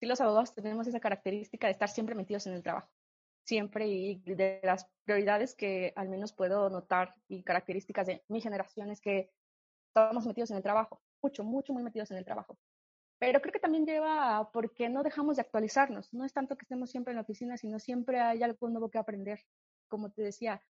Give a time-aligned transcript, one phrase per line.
[0.00, 2.88] Sí, los abogados tenemos esa característica de estar siempre metidos en el trabajo.
[3.44, 8.90] Siempre y de las prioridades que al menos puedo notar y características de mi generación
[8.90, 9.30] es que
[9.88, 11.02] estamos metidos en el trabajo.
[11.22, 12.58] Mucho, mucho, muy metidos en el trabajo.
[13.18, 16.14] Pero creo que también lleva a porque no dejamos de actualizarnos.
[16.14, 18.96] No es tanto que estemos siempre en la oficina, sino siempre hay algo nuevo que
[18.96, 19.40] aprender.
[19.88, 20.62] Como te decía,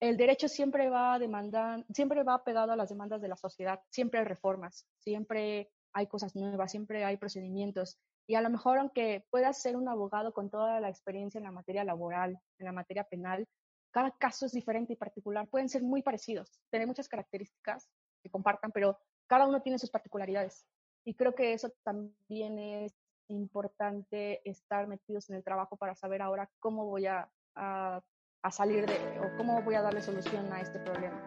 [0.00, 3.80] el derecho siempre va demandar, siempre va pegado a las demandas de la sociedad.
[3.90, 8.00] Siempre hay reformas, siempre hay cosas nuevas, siempre hay procedimientos.
[8.28, 11.50] Y a lo mejor, aunque puedas ser un abogado con toda la experiencia en la
[11.50, 13.48] materia laboral, en la materia penal,
[13.90, 15.48] cada caso es diferente y particular.
[15.48, 17.88] Pueden ser muy parecidos, tener muchas características
[18.22, 20.66] que compartan, pero cada uno tiene sus particularidades.
[21.06, 22.94] Y creo que eso también es
[23.28, 28.02] importante estar metidos en el trabajo para saber ahora cómo voy a, a,
[28.42, 31.26] a salir de, o cómo voy a darle solución a este problema.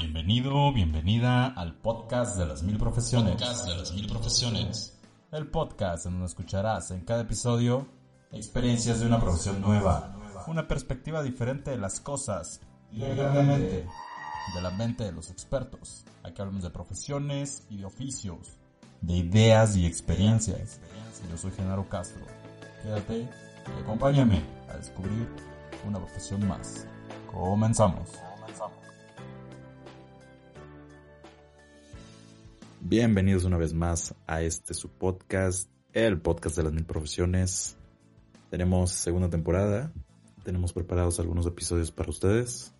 [0.00, 3.32] Bienvenido, bienvenida al podcast de las mil profesiones.
[3.34, 4.98] Podcast de las mil profesiones.
[5.30, 7.86] El podcast en donde escucharás en cada episodio
[8.32, 13.86] experiencias de una profesión nueva, una perspectiva diferente de las cosas, directamente
[14.54, 16.06] de la mente de los expertos.
[16.22, 18.56] Aquí hablamos de profesiones y de oficios,
[19.02, 20.80] de ideas y experiencias.
[21.30, 22.24] Yo soy Genaro Castro.
[22.82, 25.28] Quédate y acompáñame a descubrir
[25.86, 26.86] una profesión más.
[27.30, 28.08] Comenzamos.
[32.90, 37.76] Bienvenidos una vez más a este su podcast, el podcast de las mil profesiones.
[38.50, 39.92] Tenemos segunda temporada,
[40.42, 42.74] tenemos preparados algunos episodios para ustedes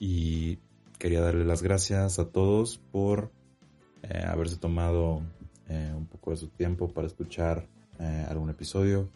[0.00, 0.58] y
[0.98, 3.30] quería darle las gracias a todos por
[4.02, 5.22] eh, haberse tomado
[5.68, 7.64] eh, un poco de su tiempo para escuchar
[8.00, 9.08] eh, algún episodio.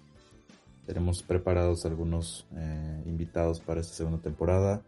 [0.87, 2.47] Tenemos preparados algunos
[3.07, 4.85] invitados para esta segunda temporada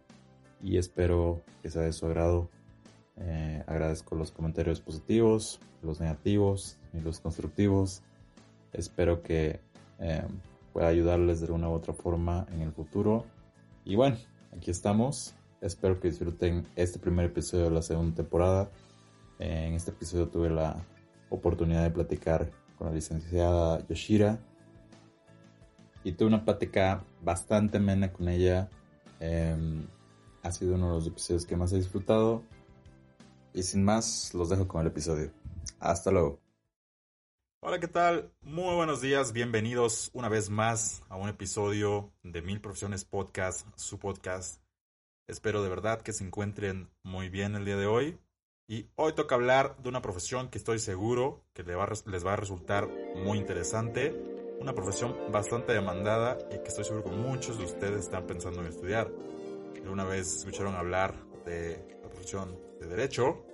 [0.63, 2.51] y espero que sea de su agrado
[3.17, 8.03] eh, agradezco los comentarios positivos, los negativos y los constructivos.
[8.73, 9.61] Espero que
[10.01, 10.25] eh,
[10.73, 13.25] pueda ayudarles de una u otra forma en el futuro.
[13.85, 14.17] Y bueno,
[14.57, 15.35] aquí estamos.
[15.61, 18.69] Espero que disfruten este primer episodio de la segunda temporada.
[19.39, 20.77] Eh, en este episodio tuve la
[21.31, 24.39] oportunidad de platicar con la licenciada Yoshira.
[26.03, 28.69] Y tuve una plática bastante amena con ella.
[29.21, 29.87] Em,
[30.43, 32.43] ha sido uno de los episodios que más he disfrutado
[33.55, 35.31] y sin más, los dejo con el episodio.
[35.79, 36.41] Hasta luego.
[37.61, 38.31] Hola, ¿qué tal?
[38.43, 43.99] Muy buenos días, bienvenidos una vez más a un episodio de Mil Profesiones Podcast, su
[43.99, 44.61] podcast.
[45.29, 48.19] Espero de verdad que se encuentren muy bien el día de hoy.
[48.67, 52.89] Y hoy toca hablar de una profesión que estoy seguro que les va a resultar
[53.17, 54.13] muy interesante.
[54.61, 58.67] Una profesión bastante demandada y que estoy seguro que muchos de ustedes están pensando en
[58.67, 59.11] estudiar.
[59.89, 61.94] Una vez escucharon hablar de
[62.25, 63.45] de derecho,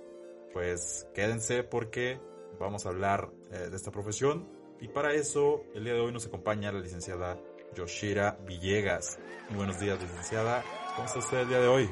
[0.53, 2.21] pues quédense porque
[2.57, 4.47] vamos a hablar eh, de esta profesión.
[4.79, 7.37] Y para eso, el día de hoy nos acompaña la licenciada
[7.75, 9.19] Yoshira Villegas.
[9.49, 10.63] Muy buenos días, licenciada.
[10.95, 11.89] ¿Cómo está usted el día de hoy?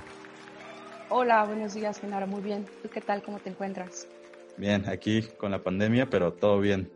[1.09, 2.28] Hola, buenos días, Genaro.
[2.28, 2.66] Muy bien.
[2.81, 3.22] ¿Tú qué tal?
[3.23, 4.07] ¿Cómo te encuentras?
[4.56, 6.90] Bien, aquí con la pandemia, pero todo bien.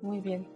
[0.00, 0.46] Muy bien.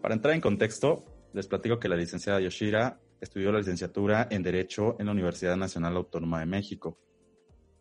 [0.00, 4.94] Para entrar en contexto, les platico que la licenciada Yoshira estudió la licenciatura en Derecho
[5.00, 6.98] en la Universidad Nacional Autónoma de México.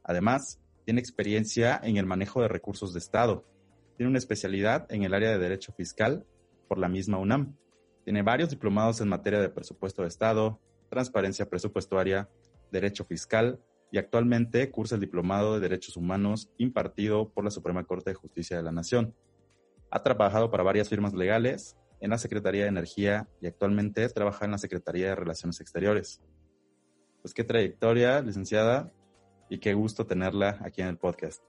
[0.03, 3.45] Además, tiene experiencia en el manejo de recursos de Estado.
[3.97, 6.25] Tiene una especialidad en el área de Derecho Fiscal
[6.67, 7.55] por la misma UNAM.
[8.03, 10.59] Tiene varios diplomados en materia de presupuesto de Estado,
[10.89, 12.29] transparencia presupuestaria,
[12.71, 13.59] derecho fiscal
[13.91, 18.57] y actualmente cursa el diplomado de Derechos Humanos impartido por la Suprema Corte de Justicia
[18.57, 19.15] de la Nación.
[19.91, 24.51] Ha trabajado para varias firmas legales en la Secretaría de Energía y actualmente trabaja en
[24.51, 26.21] la Secretaría de Relaciones Exteriores.
[27.21, 28.91] Pues qué trayectoria, licenciada,
[29.53, 31.43] y qué gusto tenerla aquí en el podcast.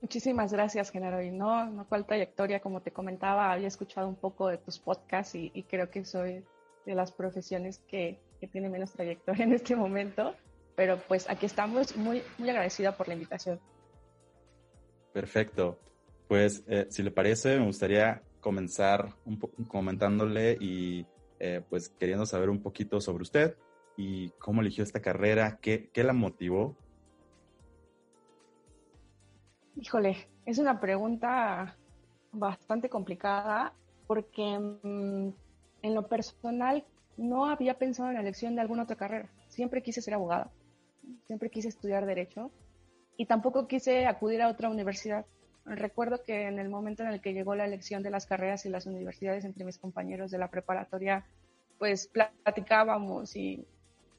[0.00, 1.20] Muchísimas gracias, Genaro.
[1.20, 5.34] Y no, no cuál trayectoria, como te comentaba, había escuchado un poco de tus podcasts
[5.34, 6.42] y, creo que soy
[6.86, 10.34] de las profesiones que, que tiene menos trayectoria en este momento,
[10.74, 13.60] pero pues aquí estamos muy, muy agradecida por la invitación.
[15.12, 15.78] Perfecto.
[16.28, 19.36] Pues eh, si le parece, me gustaría comenzar un
[19.68, 21.04] comentándole y
[21.38, 23.54] eh, pues queriendo saber un poquito sobre usted
[23.96, 26.76] y cómo eligió esta carrera, qué, qué la motivó.
[29.76, 31.76] Híjole, es una pregunta
[32.32, 33.72] bastante complicada
[34.06, 35.28] porque mm,
[35.82, 36.84] en lo personal
[37.16, 39.28] no había pensado en la elección de alguna otra carrera.
[39.48, 40.50] Siempre quise ser abogada,
[41.26, 42.50] siempre quise estudiar derecho
[43.16, 45.26] y tampoco quise acudir a otra universidad.
[45.64, 48.68] Recuerdo que en el momento en el que llegó la elección de las carreras y
[48.68, 51.24] las universidades entre mis compañeros de la preparatoria,
[51.78, 53.66] pues platicábamos y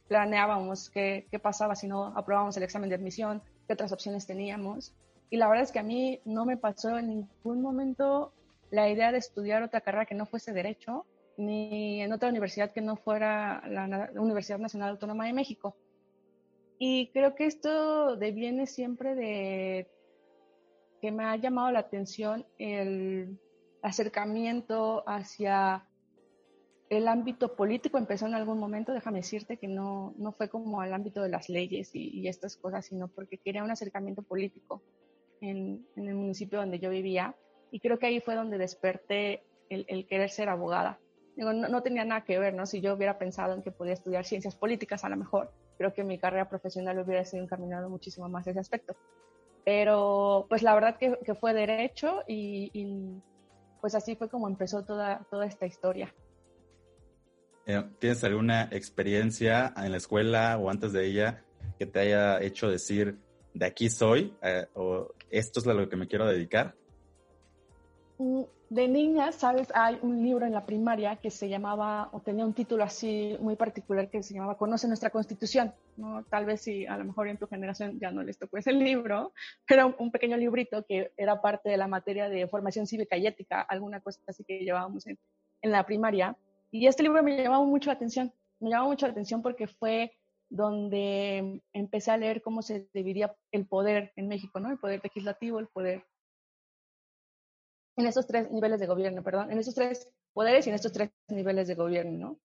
[0.07, 4.93] planeábamos qué, qué pasaba si no aprobábamos el examen de admisión, qué otras opciones teníamos.
[5.29, 8.33] Y la verdad es que a mí no me pasó en ningún momento
[8.69, 11.05] la idea de estudiar otra carrera que no fuese derecho,
[11.37, 15.75] ni en otra universidad que no fuera la Universidad Nacional Autónoma de México.
[16.77, 19.89] Y creo que esto deviene siempre de
[21.01, 23.39] que me ha llamado la atención el
[23.81, 25.87] acercamiento hacia
[26.89, 27.97] el ámbito político.
[27.97, 31.49] Empezó en algún momento, déjame decirte que no, no fue como al ámbito de las
[31.49, 34.81] leyes y, estas cosas, sino porque quería un acercamiento político
[35.41, 37.35] en, en, el municipio donde yo vivía.
[37.71, 40.99] Y creo que ahí fue donde desperté el, el querer ser abogada.
[41.35, 42.65] Digo, no, no, tenía nada que ver, ¿no?
[42.65, 46.03] Si yo hubiera pensado en que podía estudiar ciencias políticas, a lo mejor, creo que
[46.03, 48.95] mi carrera profesional hubiera sido encaminado muchísimo más a ese aspecto.
[49.65, 53.21] Pero, pues la verdad que, que fue derecho y, y,
[53.81, 56.13] pues así fue como empezó toda, toda esta historia.
[57.67, 61.43] Eh, ¿Tienes alguna experiencia en la escuela o antes de ella
[61.79, 63.17] que te haya hecho decir,
[63.53, 66.75] de aquí soy, eh, o esto es a lo que me quiero dedicar?
[68.17, 72.45] Mm, de niña, sabes, hay un libro en la primaria que se llamaba, o tenía
[72.45, 76.23] un título así muy particular que se llamaba Conoce nuestra Constitución, ¿no?
[76.29, 79.33] Tal vez si a lo mejor en tu generación ya no les tocó ese libro,
[79.67, 83.61] pero un pequeño librito que era parte de la materia de formación cívica y ética,
[83.61, 85.17] alguna cosa así que llevábamos en,
[85.61, 86.37] en la primaria.
[86.75, 90.11] Y este libro me llamaba mucho la atención, me llamaba mucho la atención porque fue
[90.49, 94.69] donde empecé a leer cómo se dividía el poder en México, ¿no?
[94.69, 96.05] El poder legislativo, el poder
[97.95, 101.11] en esos tres niveles de gobierno, perdón, en esos tres poderes y en estos tres
[101.29, 102.39] niveles de gobierno, ¿no?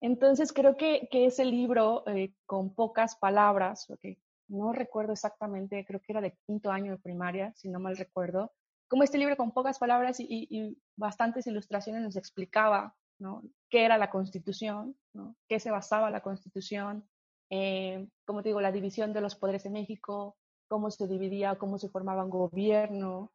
[0.00, 4.18] Entonces creo que, que ese libro eh, con pocas palabras, okay,
[4.48, 8.52] no recuerdo exactamente, creo que era de quinto año de primaria, si no mal recuerdo,
[8.88, 13.42] como este libro con pocas palabras y, y bastantes ilustraciones nos explicaba ¿no?
[13.68, 15.36] qué era la constitución, ¿no?
[15.48, 17.08] qué se basaba la constitución,
[17.50, 20.36] eh, como te digo, la división de los poderes en México,
[20.68, 23.32] cómo se dividía, cómo se formaba un gobierno.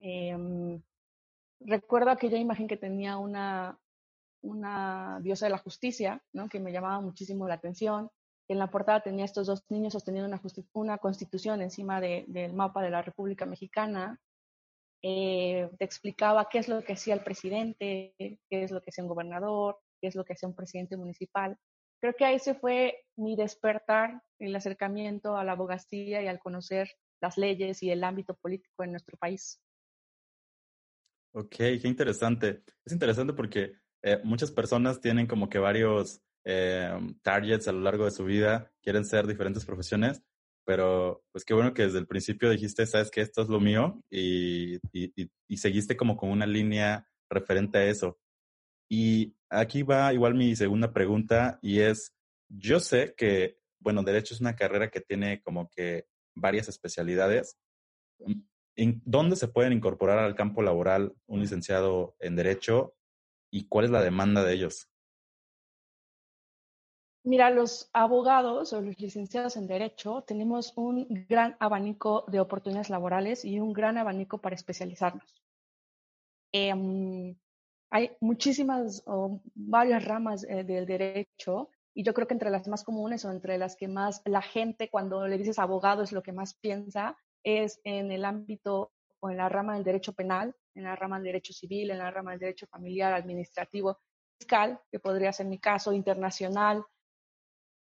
[0.00, 0.80] Eh,
[1.60, 3.78] recuerdo aquella imagen que tenía una,
[4.42, 6.48] una diosa de la justicia, ¿no?
[6.48, 8.10] que me llamaba muchísimo la atención.
[8.48, 10.40] En la portada tenía estos dos niños sosteniendo una,
[10.74, 14.20] una constitución encima de, del mapa de la República Mexicana.
[15.06, 19.04] Eh, te explicaba qué es lo que hacía el presidente, qué es lo que hacía
[19.04, 21.58] un gobernador, qué es lo que hacía un presidente municipal.
[22.00, 26.88] Creo que ahí se fue mi despertar, el acercamiento a la abogacía y al conocer
[27.20, 29.60] las leyes y el ámbito político en nuestro país.
[31.34, 32.62] Ok, qué interesante.
[32.82, 38.06] Es interesante porque eh, muchas personas tienen como que varios eh, targets a lo largo
[38.06, 40.22] de su vida, quieren ser diferentes profesiones,
[40.64, 44.02] pero pues qué bueno que desde el principio dijiste, sabes que esto es lo mío
[44.10, 48.18] y, y, y, seguiste como con una línea referente a eso.
[48.88, 52.14] Y aquí va igual mi segunda pregunta y es,
[52.48, 57.56] yo sé que, bueno, derecho es una carrera que tiene como que varias especialidades.
[58.76, 62.94] ¿En dónde se pueden incorporar al campo laboral un licenciado en Derecho
[63.50, 64.88] y cuál es la demanda de ellos?
[67.26, 73.46] Mira, los abogados o los licenciados en Derecho tenemos un gran abanico de oportunidades laborales
[73.46, 75.24] y un gran abanico para especializarnos.
[76.52, 77.34] Eh,
[77.90, 82.84] hay muchísimas o varias ramas eh, del derecho y yo creo que entre las más
[82.84, 86.32] comunes o entre las que más la gente cuando le dices abogado es lo que
[86.32, 90.94] más piensa es en el ámbito o en la rama del derecho penal, en la
[90.94, 93.98] rama del derecho civil, en la rama del derecho familiar, administrativo,
[94.38, 96.84] fiscal, que podría ser mi caso, internacional,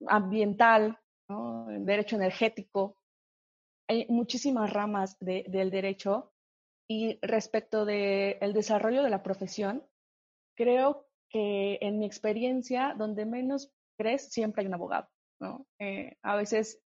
[0.06, 1.00] ambiental,
[1.30, 1.68] ¿no?
[1.68, 2.98] derecho energético.
[3.89, 6.34] Hay muchísimas ramas de, del derecho
[6.89, 9.84] y respecto del el desarrollo de la profesión,
[10.56, 15.10] creo que en mi experiencia, donde menos crees, siempre hay un abogado.
[15.39, 15.68] ¿no?
[15.80, 16.82] Eh, a veces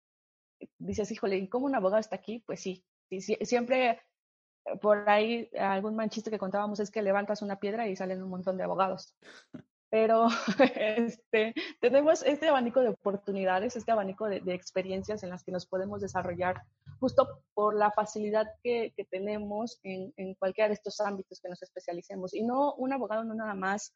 [0.78, 2.42] dices, híjole, ¿y cómo un abogado está aquí?
[2.46, 7.42] Pues sí, sí, sí siempre eh, por ahí algún manchiste que contábamos es que levantas
[7.42, 9.14] una piedra y salen un montón de abogados.
[9.90, 10.28] Pero
[10.76, 16.00] este, tenemos este abanico de oportunidades, este abanico de, experiencias en las que nos podemos
[16.00, 16.62] desarrollar
[17.00, 21.62] justo por la facilidad que, que tenemos en, en, cualquiera de estos ámbitos que nos
[21.62, 22.34] especialicemos.
[22.34, 23.94] Y no, un abogado no nada más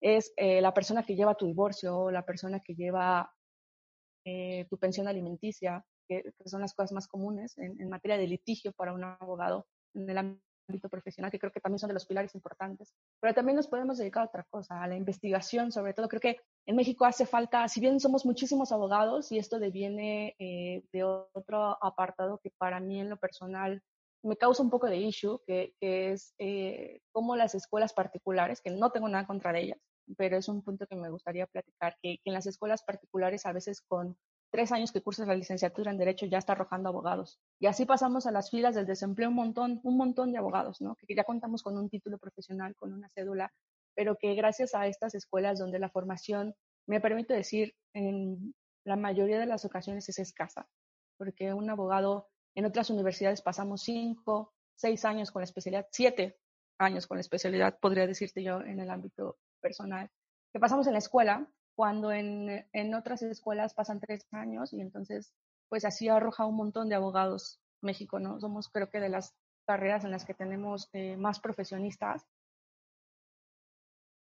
[0.00, 3.30] es eh, la persona que lleva tu divorcio, la persona que lleva
[4.24, 8.72] eh, tu pensión alimenticia, que, son las cosas más comunes en, en, materia de litigio
[8.72, 12.34] para un abogado en el ámbito profesional, que creo que también son de los pilares
[12.34, 12.94] importantes.
[13.20, 16.08] Pero también nos podemos dedicar a otra cosa, a la investigación, sobre todo.
[16.08, 16.36] Creo que
[16.66, 21.82] en México hace falta, si bien somos muchísimos abogados, y esto deviene eh, de otro
[21.82, 23.82] apartado que para mí en lo personal
[24.22, 28.70] me causa un poco de issue, que, que es eh, cómo las escuelas particulares, que
[28.70, 29.78] no tengo nada contra ellas,
[30.16, 33.52] pero es un punto que me gustaría platicar, que, que en las escuelas particulares a
[33.52, 34.16] veces con
[34.50, 37.38] tres años que cursas la licenciatura en Derecho ya está arrojando abogados.
[37.58, 40.96] Y así pasamos a las filas del desempleo un montón, un montón de abogados, ¿no?
[40.96, 43.52] Que ya contamos con un título profesional, con una cédula,
[43.94, 46.54] pero que gracias a estas escuelas donde la formación,
[46.86, 48.54] me permito decir, en
[48.84, 50.68] la mayoría de las ocasiones es escasa,
[51.16, 56.38] porque un abogado en otras universidades pasamos cinco, seis años con la especialidad, siete
[56.78, 60.10] años con la especialidad, podría decirte yo, en el ámbito personal,
[60.52, 61.48] que pasamos en la escuela
[61.80, 65.32] cuando en, en otras escuelas pasan tres años y entonces
[65.70, 68.38] pues así arroja un montón de abogados México, ¿no?
[68.38, 69.34] Somos creo que de las
[69.66, 72.26] carreras en las que tenemos eh, más profesionistas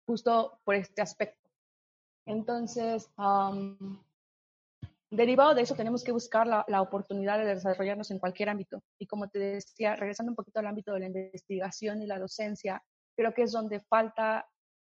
[0.07, 1.47] justo por este aspecto.
[2.25, 3.11] Entonces,
[5.11, 8.81] derivado de eso, tenemos que buscar la, la, oportunidad de desarrollarnos en cualquier ámbito.
[8.97, 12.83] Y como te decía, regresando un poquito al ámbito de la investigación y la docencia,
[13.15, 14.47] creo que es donde falta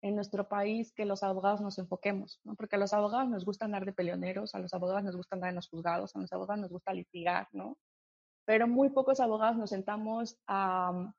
[0.02, 2.54] en nuestro país que los abogados nos enfoquemos, ¿no?
[2.54, 5.50] Porque a los abogados nos gusta andar de peleoneros, a los abogados nos gusta andar
[5.50, 7.76] en los juzgados, a los abogados nos gusta litigar, ¿no?
[8.46, 11.12] Pero muy pocos abogados nos sentamos a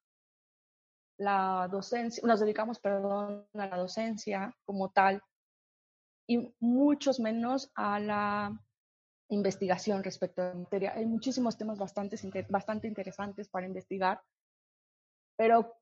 [1.18, 5.22] la docencia, nos dedicamos, perdón, a la docencia como tal
[6.28, 8.60] y muchos menos a la
[9.30, 10.94] investigación respecto a la materia.
[10.96, 12.18] Hay muchísimos temas bastante,
[12.50, 14.22] bastante interesantes para investigar,
[15.38, 15.81] pero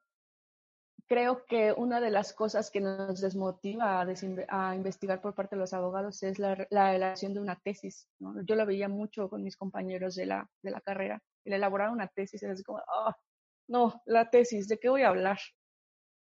[1.09, 5.73] creo que una de las cosas que nos desmotiva a, investigar por parte de los
[5.73, 8.07] abogados es la, la elaboración de una tesis.
[8.19, 11.19] Yo lo veía mucho con mis compañeros de la, de la carrera.
[11.43, 13.11] El elaborar una tesis es como, oh,
[13.67, 15.39] no, la tesis, ¿de qué voy a hablar?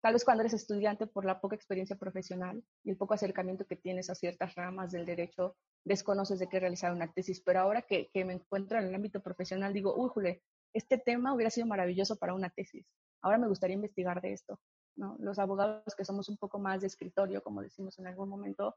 [0.01, 3.77] Tal vez cuando eres estudiante, por la poca experiencia profesional y el poco acercamiento que
[3.77, 7.43] tienes a ciertas ramas del derecho, desconoces de qué realizar una tesis.
[7.43, 11.35] Pero ahora que, que me encuentro en el ámbito profesional, digo, uy, Jule, este tema
[11.35, 12.87] hubiera sido maravilloso para una tesis
[13.23, 14.61] ahora me gustaría investigar de esto.
[14.97, 15.17] ¿no?
[15.21, 18.77] Los abogados que somos un poco más de escritorio, como decimos en algún momento,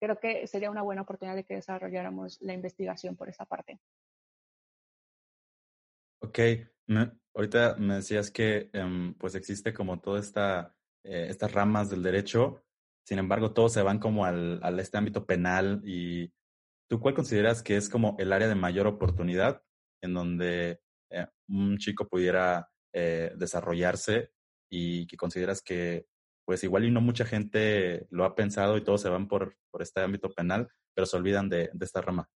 [0.00, 3.80] creo que sería una buena oportunidad de que desarrolláramos la investigación por esa parte.
[6.20, 6.38] Ok,
[7.34, 10.74] ahorita me decías que em, pues existe como toda esta,
[11.04, 12.64] eh, estas ramas del derecho,
[13.06, 16.32] sin embargo todos se van como al, al este ámbito penal y
[16.88, 19.62] ¿tú cuál consideras que es como el área de mayor oportunidad
[20.02, 24.30] en donde eh, un chico pudiera eh, desarrollarse
[24.70, 26.06] y que consideras que
[26.44, 29.82] pues igual y no mucha gente lo ha pensado y todos se van por, por
[29.82, 32.26] este ámbito penal, pero se olvidan de, esta rama?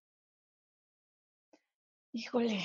[2.12, 2.60] Híjole,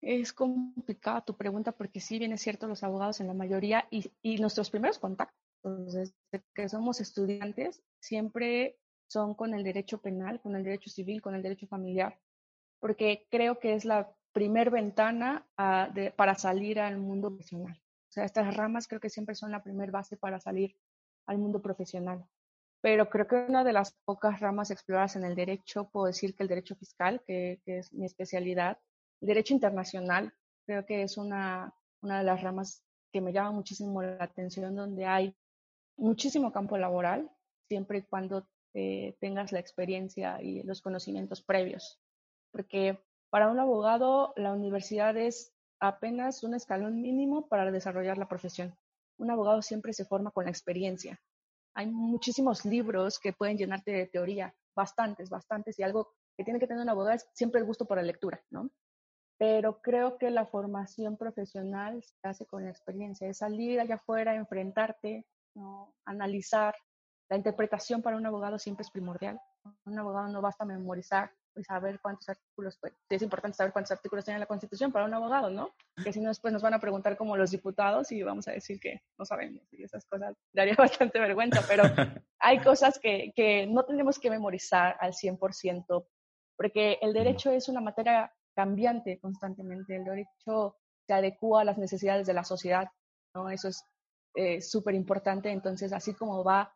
[0.00, 4.10] es complicada tu pregunta porque sí, bien es cierto, los abogados en la mayoría y,
[4.22, 6.14] y nuestros primeros contactos desde
[6.52, 8.76] que somos estudiantes siempre
[9.06, 12.20] son con el derecho penal, con el derecho civil, con el derecho familiar,
[12.80, 17.74] porque creo que es la primer ventana ah, para salir al mundo profesional.
[18.08, 20.76] O sea, estas ramas creo que siempre son la primer base para salir
[21.26, 22.24] al mundo profesional.
[22.80, 26.44] Pero creo que una de las pocas ramas exploradas en el derecho, puedo decir que
[26.44, 28.78] el derecho fiscal, que, es mi especialidad,
[29.20, 30.32] el derecho internacional,
[30.64, 35.04] creo que es una, una de las ramas que me llama muchísimo la atención, donde
[35.04, 35.34] hay
[35.96, 37.28] muchísimo campo laboral,
[37.66, 42.00] siempre y cuando eh, tengas la experiencia y los conocimientos previos.
[42.52, 43.00] Porque
[43.30, 48.74] para un abogado, la universidad es apenas un escalón mínimo para desarrollar la profesión.
[49.18, 51.20] Un abogado siempre se forma con la experiencia.
[51.74, 56.66] Hay muchísimos libros que pueden llenarte de teoría, bastantes, bastantes, y algo que tiene que
[56.66, 58.70] tener un abogado es siempre el gusto por la lectura, ¿no?
[59.38, 64.34] Pero creo que la formación profesional se hace con la experiencia, es salir allá afuera,
[64.34, 65.94] enfrentarte, ¿no?
[66.04, 66.74] analizar.
[67.28, 69.38] La interpretación para un abogado siempre es primordial.
[69.84, 71.30] Un abogado no basta memorizar
[71.64, 75.50] saber cuántos artículos, pues, es importante saber cuántos artículos tiene la Constitución para un abogado,
[75.50, 75.74] ¿no?
[76.02, 78.78] Que si no, después nos van a preguntar como los diputados y vamos a decir
[78.80, 81.82] que no sabemos y esas cosas daría bastante vergüenza, pero
[82.38, 86.06] hay cosas que, que no tenemos que memorizar al 100%,
[86.56, 92.26] porque el derecho es una materia cambiante constantemente, el derecho se adecua a las necesidades
[92.26, 92.88] de la sociedad,
[93.34, 93.48] ¿no?
[93.48, 93.84] Eso es
[94.34, 96.74] eh, súper importante, entonces así como va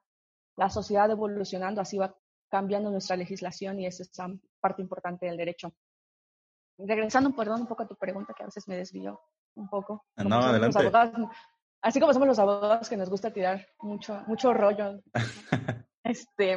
[0.57, 2.17] la sociedad evolucionando, así va
[2.51, 4.11] cambiando nuestra legislación y eso es
[4.63, 5.75] parte importante del derecho.
[6.79, 9.21] Regresando, perdón, un poco a tu pregunta, que a veces me desvío
[9.55, 10.07] un poco.
[10.17, 10.91] Ah, no, adelante.
[11.83, 15.03] así como somos los abogados que nos gusta tirar mucho, mucho rollo.
[16.05, 16.57] este,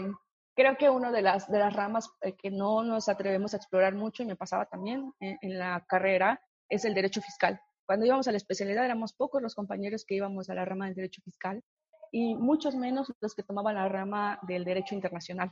[0.55, 3.93] creo que una de las, de las ramas eh, que no nos atrevemos a explorar
[3.95, 7.59] mucho, y me pasaba también en, en, la carrera, es el derecho fiscal.
[7.85, 10.95] Cuando íbamos a la especialidad éramos pocos los compañeros que íbamos a la rama del
[10.95, 11.61] derecho fiscal
[12.11, 15.51] y muchos menos los que tomaban la rama del derecho internacional.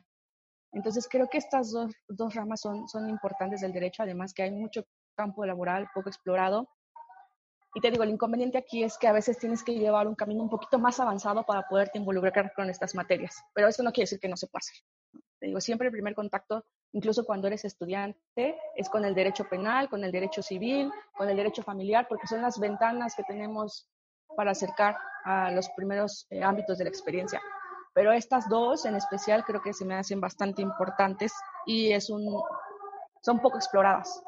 [0.74, 4.52] Entonces creo que estas dos, dos ramas son, son importantes del derecho, además que hay
[4.52, 6.68] mucho campo laboral poco explorado.
[7.76, 10.44] Y te digo, el inconveniente aquí es que a veces tienes que llevar un camino
[10.44, 14.20] un poquito más avanzado para poderte involucrar con estas materias, pero eso no quiere decir
[14.20, 14.76] que no se pueda hacer.
[15.40, 19.90] Te digo, siempre el primer contacto, incluso cuando eres estudiante, es con el derecho penal,
[19.90, 23.90] con el derecho civil, con el derecho familiar, porque son las ventanas que tenemos
[24.36, 27.42] para acercar a los primeros eh, ámbitos de la experiencia.
[27.94, 31.34] Pero estas dos en especial creo que se me hacen bastante importantes
[31.66, 32.42] y es un,
[33.22, 34.24] son poco exploradas.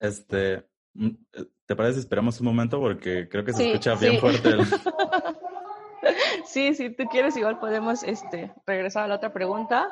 [0.00, 2.00] Este, mm, eh, ¿te parece?
[2.00, 4.48] Esperamos un momento porque creo que se escucha bien fuerte.
[4.48, 4.66] El...
[6.44, 9.88] sí, si tú quieres, igual podemos este, regresar a la otra pregunta.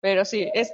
[0.00, 0.72] Pero sí, es,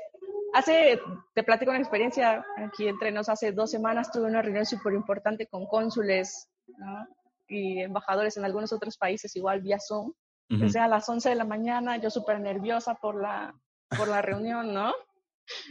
[0.52, 1.00] hace,
[1.32, 5.46] te platico una experiencia aquí entre nos, hace dos semanas tuve una reunión súper importante
[5.46, 7.06] con cónsules ¿no?
[7.48, 10.12] Y embajadores en algunos otros países, igual vía Zoom.
[10.50, 10.80] Uh -huh.
[10.80, 13.54] a las 11 de la mañana, yo súper nerviosa por la,
[13.96, 14.92] por la reunión, ¿no?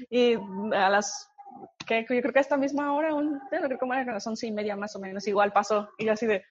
[0.10, 0.36] Y
[0.74, 1.30] a las
[1.86, 4.28] que yo creo que a esta misma hora, un, no creo como era a las
[4.28, 5.90] once y media más o menos, igual pasó.
[5.98, 6.44] Y yo así de,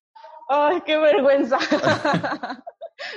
[0.49, 1.59] ¡ay, qué vergüenza!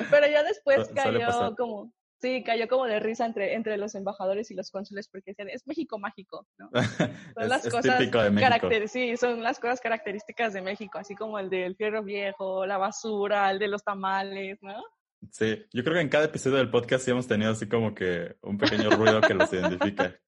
[0.09, 1.91] Pero ya después cayó como,
[2.21, 5.65] sí, cayó como de risa entre, entre los embajadores y los cónsules porque decían, es
[5.67, 6.69] México mágico, ¿no?
[7.33, 8.69] Son es, las es cosas típico de México.
[8.87, 13.51] Sí, son las cosas características de México, así como el del fierro viejo, la basura,
[13.51, 14.83] el de los tamales, ¿no?
[15.31, 18.35] Sí, yo creo que en cada episodio del podcast sí hemos tenido así como que
[18.41, 20.15] un pequeño ruido que los identifica.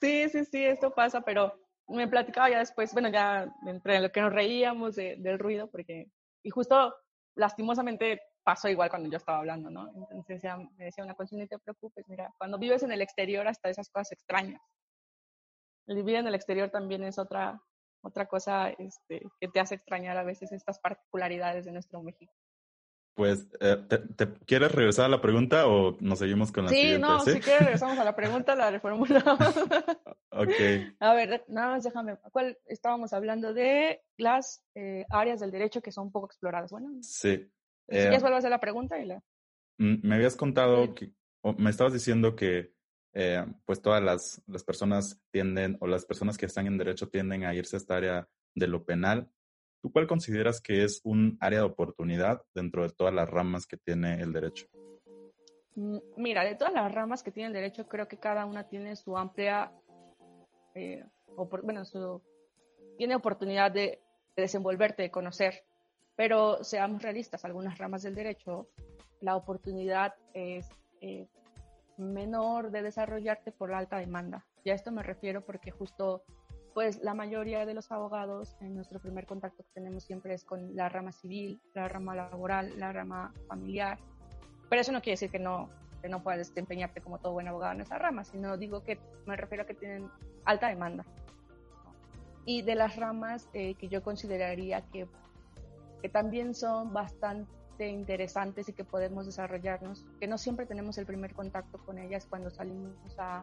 [0.00, 1.58] Sí, sí, sí, esto pasa, pero
[1.88, 6.10] me platicaba ya después, bueno, ya entre lo que nos reíamos de, del ruido, porque,
[6.42, 6.94] y justo
[7.36, 9.90] lastimosamente pasó igual cuando yo estaba hablando, ¿no?
[10.10, 13.48] Entonces ya me decía una cosa, no te preocupes, mira, cuando vives en el exterior
[13.48, 14.60] hasta esas cosas extrañas.
[15.86, 17.60] El vivir en el exterior también es otra,
[18.02, 22.32] otra cosa este, que te hace extrañar a veces estas particularidades de nuestro México.
[23.14, 26.76] Pues, eh, ¿te, ¿te, quieres regresar a la pregunta o nos seguimos con la sí,
[26.76, 27.06] siguiente?
[27.06, 27.32] No, ¿sí?
[27.32, 29.56] si quieres regresamos a la pregunta, la reformulamos.
[30.30, 30.50] ok.
[31.00, 35.92] A ver, nada más déjame, ¿cuál estábamos hablando de las eh, áreas del derecho que
[35.92, 36.72] son poco exploradas?
[36.72, 36.88] Bueno.
[37.02, 37.48] Sí.
[37.88, 39.22] Si quieres vuelvo a hacer la pregunta y la...
[39.78, 42.72] Me habías contado, que, o me estabas diciendo que
[43.12, 47.44] eh, pues todas las, las personas tienden, o las personas que están en derecho tienden
[47.44, 49.30] a irse a esta área de lo penal.
[49.82, 53.76] ¿Tú cuál consideras que es un área de oportunidad dentro de todas las ramas que
[53.76, 54.66] tiene el derecho?
[56.16, 59.16] Mira, de todas las ramas que tiene el derecho, creo que cada una tiene su
[59.16, 59.72] amplia,
[60.74, 61.04] eh,
[61.62, 62.22] bueno, su,
[62.96, 64.00] tiene oportunidad de,
[64.36, 65.64] de, desenvolverte, de conocer,
[66.16, 68.68] pero seamos realistas, algunas ramas del derecho,
[69.20, 70.68] la oportunidad es
[71.00, 71.26] eh,
[71.96, 74.44] menor de desarrollarte por la alta demanda.
[74.64, 76.24] Y a esto me refiero porque justo
[76.74, 80.74] pues la mayoría de los abogados en nuestro primer contacto que tenemos siempre es con
[80.74, 83.98] la rama civil, la rama laboral, la rama familiar.
[84.68, 85.70] Pero eso no quiere decir que no,
[86.02, 89.36] que no puedas desempeñarte como todo buen abogado en esa rama, sino digo que me
[89.36, 90.10] refiero a que tienen
[90.44, 91.04] alta demanda.
[92.44, 95.06] Y de las ramas eh, que yo consideraría que,
[96.04, 101.32] que también son bastante interesantes y que podemos desarrollarnos, que no siempre tenemos el primer
[101.32, 103.42] contacto con ellas cuando salimos a,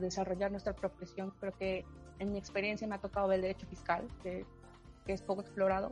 [0.00, 1.84] desarrollar nuestra profesión, creo que
[2.20, 4.46] en mi experiencia me ha tocado el derecho fiscal, que,
[5.04, 5.90] que, es poco explorado,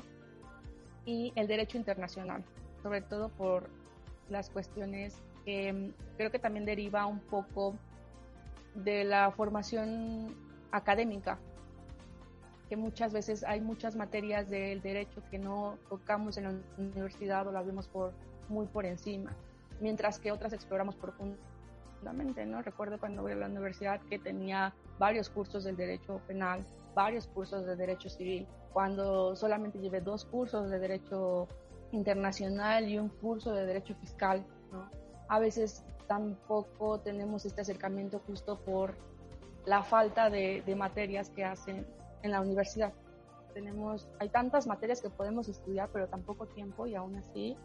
[1.04, 2.44] y el derecho internacional,
[2.84, 3.68] sobre todo por
[4.28, 7.74] las cuestiones que mm, creo que también deriva un poco
[8.76, 10.36] de la formación
[10.70, 11.40] académica,
[12.70, 17.50] que muchas veces hay muchas materias del derecho que no tocamos en la universidad o
[17.50, 18.12] las vemos por,
[18.48, 19.34] muy por encima,
[19.80, 22.62] mientras que otras exploramos profundamente ¿no?
[22.62, 27.66] Recuerdo cuando voy a la universidad que tenía varios cursos del derecho penal, varios cursos
[27.66, 31.48] de derecho civil, cuando solamente llevé dos cursos de derecho
[31.90, 34.88] internacional y un curso de derecho fiscal, ¿no?
[35.28, 38.94] A veces tampoco tenemos este acercamiento justo por
[39.66, 41.84] la falta de, de materias que hacen
[42.22, 42.92] en la universidad.
[43.54, 47.56] Tenemos, hay tantas materias que podemos estudiar, pero tan poco tiempo y aún así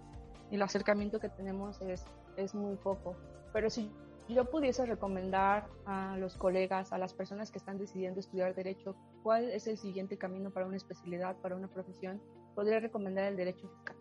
[0.52, 2.06] el acercamiento que tenemos es,
[2.38, 3.16] es muy poco.
[3.54, 3.92] Pero si
[4.28, 9.52] yo pudiese recomendar a los colegas, a las personas que están decidiendo estudiar derecho, cuál
[9.52, 12.22] es el siguiente camino para una especialidad, para una profesión,
[12.56, 13.96] podría recomendar el derecho fiscal,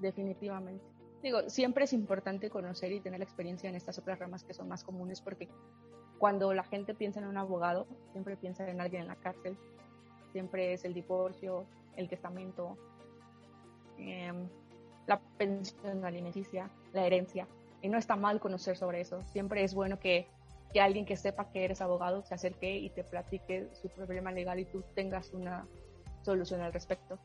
[0.00, 0.84] definitivamente.
[1.22, 4.68] Digo, siempre es importante conocer y tener la experiencia en estas otras ramas que son
[4.68, 5.48] más comunes porque
[6.18, 9.58] cuando la gente piensa en un abogado, siempre piensa en alguien en la cárcel,
[10.38, 12.76] siempre es el divorcio, el testamento,
[13.98, 14.32] eh,
[15.08, 17.48] la pensión alimenticia, la herencia,
[17.82, 19.20] y no está mal conocer sobre eso.
[19.32, 20.28] Siempre es bueno que,
[20.72, 24.60] que alguien que sepa que eres abogado se acerque y te platique su problema legal
[24.60, 25.66] y tú tengas una
[26.22, 27.18] solución al respecto.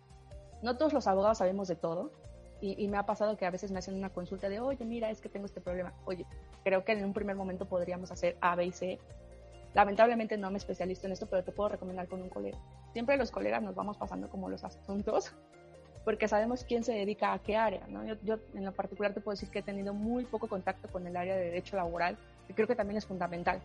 [0.63, 2.09] No todos los abogados sabemos de todo
[2.61, 5.11] y, y, me ha pasado que a veces me hacen una consulta de, oye, mira,
[5.11, 5.93] es que tengo este problema.
[6.05, 6.25] Oye,
[6.63, 8.99] creo que en un primer momento podríamos hacer A, B y C.
[9.75, 12.57] Lamentablemente no me especializo en esto, pero te puedo recomendar con un colega.
[12.93, 15.33] Siempre los colegas nos vamos pasando como los asuntos
[16.03, 17.85] porque sabemos quién se dedica a qué área.
[17.87, 18.05] ¿no?
[18.05, 21.07] Yo, yo, en lo particular te puedo decir que he tenido muy poco contacto con
[21.07, 23.61] el área de derecho laboral, que creo que también es fundamental.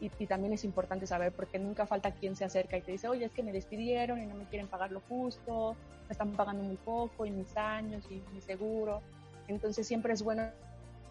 [0.00, 3.08] Y, y, también es importante saber porque nunca falta quien se acerca y te dice,
[3.08, 5.76] oye, es que me despidieron y no me quieren pagar lo justo,
[6.08, 9.02] me están pagando muy poco y mis años y mi seguro.
[9.46, 10.42] Entonces siempre es bueno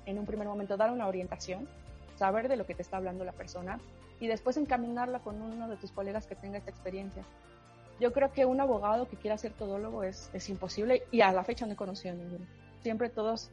[0.05, 1.67] en un primer momento dar una orientación,
[2.17, 3.79] saber de lo que te está hablando la persona
[4.19, 7.23] y después encaminarla con uno de tus colegas que tenga esta experiencia
[7.99, 11.43] yo creo que un abogado que quiera ser todólogo es, es imposible y a la
[11.43, 12.45] fecha no he conocido ninguno.
[12.81, 13.49] Siempre todos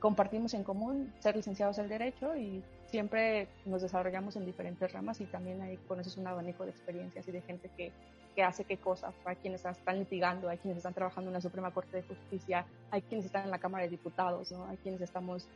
[0.00, 5.26] compartimos en común ser licenciados en Derecho y siempre nos desarrollamos en diferentes ramas y
[5.26, 7.92] también ahí conoces un abanico de experiencias y de gente que,
[8.34, 9.14] que hace qué cosas.
[9.24, 13.02] Hay quienes están litigando, hay quienes están trabajando en la Suprema Corte de Justicia, hay
[13.02, 14.66] quienes están en la Cámara de Diputados, ¿no?
[14.66, 15.46] hay quienes estamos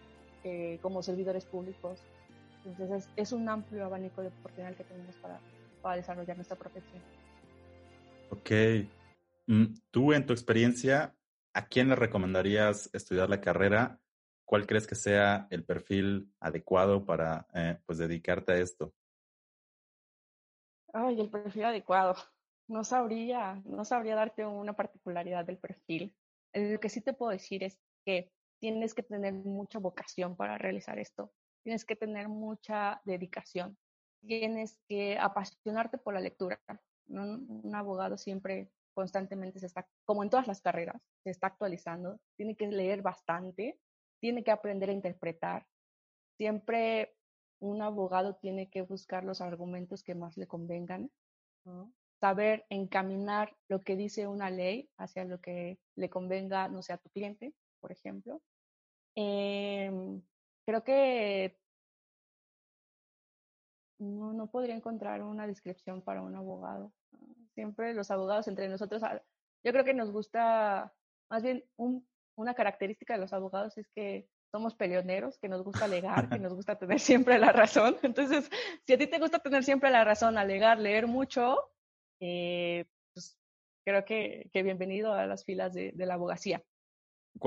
[0.45, 2.01] eh, como servidores públicos.
[2.65, 5.39] Entonces es, es, un amplio abanico de oportunidades que tenemos para,
[5.83, 7.03] para desarrollar nuestra profesión.
[8.35, 8.51] Ok.
[9.47, 11.15] Mm, tú, en tu experiencia,
[11.55, 14.01] ¿a quién le recomendarías estudiar la carrera?
[14.45, 18.93] ¿Cuál crees que sea el perfil adecuado para eh, pues dedicarte a esto?
[20.93, 22.17] Ay, el perfil adecuado.
[22.67, 26.13] No sabría, no sabría darte una particularidad del perfil.
[26.53, 30.99] Lo que sí te puedo decir es que tienes que tener mucha vocación para realizar
[30.99, 31.33] esto.
[31.63, 33.79] Tienes que tener mucha dedicación.
[34.27, 36.61] Tienes que apasionarte por la lectura.
[37.09, 42.55] Un, abogado siempre constantemente se está, como en todas las carreras, se está actualizando, tiene
[42.55, 43.79] que leer bastante,
[44.21, 45.67] tiene que aprender a interpretar.
[46.37, 47.17] Siempre
[47.61, 51.11] un abogado tiene que buscar los argumentos que más le convengan,
[52.21, 56.99] saber encaminar lo que dice una ley hacia lo que le convenga, no sé, a
[56.99, 58.41] tu cliente, por ejemplo.
[59.17, 59.91] Eh,
[60.67, 61.59] creo que
[63.99, 66.93] no, no podría encontrar una descripción para un abogado.
[67.55, 69.23] Siempre los abogados entre nosotros, ah,
[69.65, 70.93] yo creo que nos gusta,
[71.31, 75.87] más bien un, una característica de los abogados es que somos peleoneros, que nos gusta
[75.87, 77.97] alegar, que nos gusta tener siempre la razón.
[78.03, 78.51] Entonces,
[78.87, 81.59] si a ti te gusta tener siempre la razón, alegar, leer mucho,
[82.21, 83.37] eh, pues
[83.85, 86.63] creo que, que, bienvenido a las filas de, de la abogacía.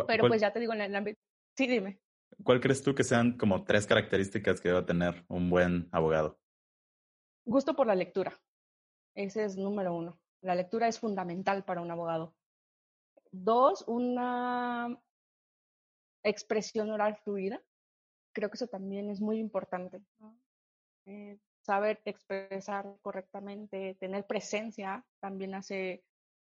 [0.07, 1.19] Pero pues ya te digo, en el ámbito...
[1.55, 1.99] Sí, dime.
[2.43, 6.39] ¿Cuál crees tú que sean como tres características que deba tener un buen abogado?
[7.45, 8.37] Gusto por la lectura.
[9.15, 10.19] Ese es número uno.
[10.41, 12.35] La lectura es fundamental para un abogado.
[13.31, 14.99] Dos, una
[16.23, 17.61] expresión oral fluida.
[18.33, 20.01] Creo que eso también es muy importante.
[21.05, 26.03] Eh, saber expresar correctamente, tener presencia, también hace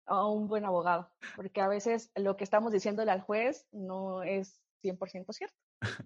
[0.07, 4.61] a un buen abogado, porque a veces lo que estamos diciéndole al juez no es
[4.83, 5.57] 100% cierto,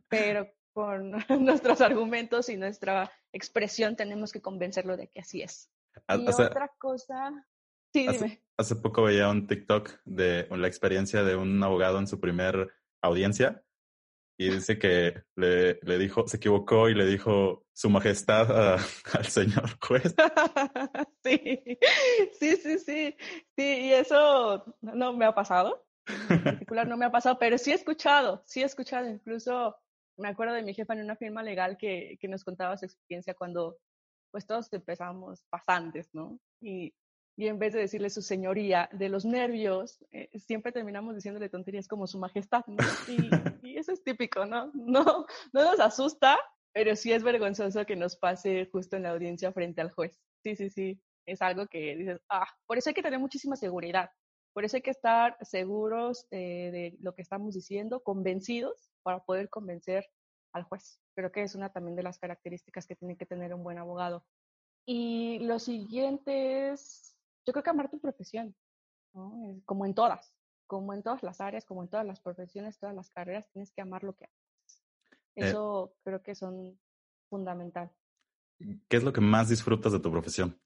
[0.08, 5.70] pero con nuestros argumentos y nuestra expresión tenemos que convencerlo de que así es.
[6.08, 7.30] Y hace, otra cosa,
[7.92, 8.42] sí, hace, dime.
[8.58, 13.62] Hace poco veía un TikTok de la experiencia de un abogado en su primer audiencia
[14.38, 18.74] y dice que le, le dijo, se equivocó y le dijo su majestad a,
[19.12, 20.14] al señor juez.
[21.24, 21.62] sí,
[22.38, 23.16] sí, sí, sí,
[23.56, 25.84] sí, y eso no me ha pasado.
[26.06, 29.76] En particular no me ha pasado, pero sí he escuchado, sí he escuchado, incluso
[30.16, 33.34] me acuerdo de mi jefa en una firma legal que, que nos contaba su experiencia
[33.34, 33.78] cuando
[34.30, 36.38] pues todos empezamos pasantes, ¿no?
[36.60, 36.94] Y,
[37.36, 41.86] y en vez de decirle su señoría de los nervios, eh, siempre terminamos diciéndole tonterías
[41.86, 42.76] como su majestad, ¿no?
[43.08, 43.16] Y,
[43.66, 44.70] y, eso es típico, ¿no?
[44.74, 45.04] ¿no?
[45.52, 46.38] No nos asusta,
[46.72, 50.18] pero sí es vergonzoso que nos pase justo en la audiencia frente al juez.
[50.42, 54.10] Sí, sí, sí, es algo que dices, ah, por eso hay que tener muchísima seguridad,
[54.52, 59.48] por eso hay que estar seguros eh, de lo que estamos diciendo, convencidos para poder
[59.48, 60.10] convencer
[60.52, 61.00] al juez.
[61.14, 64.24] Creo que es una también de las características que tiene que tener un buen abogado.
[64.86, 68.54] Y lo siguiente es, yo creo que amar tu profesión,
[69.14, 69.60] ¿no?
[69.64, 70.34] como en todas,
[70.66, 73.82] como en todas las áreas, como en todas las profesiones, todas las carreras, tienes que
[73.82, 74.82] amar lo que haces.
[75.34, 76.78] Eso eh, creo que son
[77.30, 77.90] fundamental.
[78.88, 80.60] ¿Qué es lo que más disfrutas de tu profesión?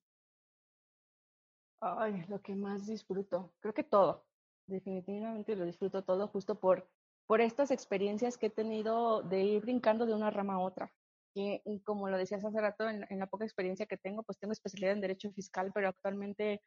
[1.80, 4.24] Ay, lo que más disfruto, creo que todo.
[4.66, 6.88] Definitivamente lo disfruto todo justo por,
[7.26, 10.92] por estas experiencias que he tenido de ir brincando de una rama a otra.
[11.34, 14.92] Y, como lo decías hace rato, en, la poca experiencia que tengo, pues tengo especialidad
[14.92, 16.62] en Derecho Fiscal, pero actualmente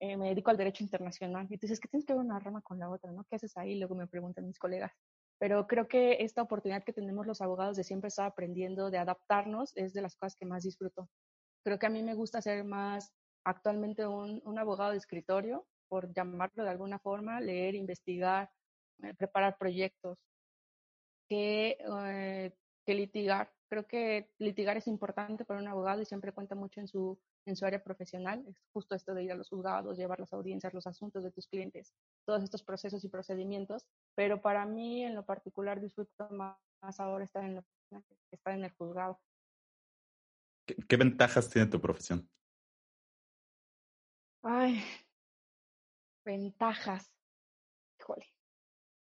[0.00, 1.46] eh, me dedico al Derecho Internacional.
[1.50, 3.12] Y dices, ¿qué tienes que ver una rama con la otra?
[3.12, 3.24] ¿no?
[3.24, 3.78] ¿Qué haces ahí?
[3.78, 4.92] Luego me preguntan mis colegas.
[5.38, 9.76] pero creo que esta oportunidad que tenemos los abogados de siempre estar aprendiendo, de adaptarnos,
[9.76, 11.10] es de las cosas que más disfruto.
[11.62, 13.12] Creo que a mí me gusta ser más
[13.44, 18.50] actualmente un, un abogado de escritorio, por llamarlo de alguna forma, leer, investigar,
[19.02, 20.18] eh, preparar proyectos,
[21.28, 22.52] que, eh,
[22.84, 23.52] que litigar.
[23.68, 27.56] Creo que litigar es importante para un abogado y siempre cuenta mucho en su, en
[27.56, 28.44] su área profesional.
[28.48, 31.46] Es justo esto de ir a los juzgados, llevar las audiencias, los asuntos de tus
[31.46, 31.94] clientes,
[32.26, 33.86] todos estos procesos y procedimientos.
[34.16, 37.64] Pero para mí, en lo particular, disfruto más ahora estar en,
[38.32, 39.20] estar en el juzgado.
[40.88, 42.28] ¿Qué, ventajas tiene tu profesión?
[44.42, 44.82] Ay,
[46.24, 47.12] ventajas.
[47.98, 48.26] Híjole.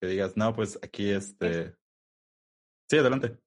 [0.01, 1.75] Que digas, no, pues aquí este.
[2.89, 3.37] Sí, adelante.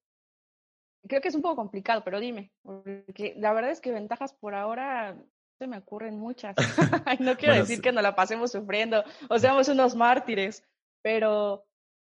[1.07, 4.55] Creo que es un poco complicado, pero dime, porque la verdad es que ventajas por
[4.55, 5.21] ahora
[5.59, 6.55] se me ocurren muchas.
[7.19, 10.63] no quiero decir que nos la pasemos sufriendo o seamos unos mártires,
[11.03, 11.67] pero,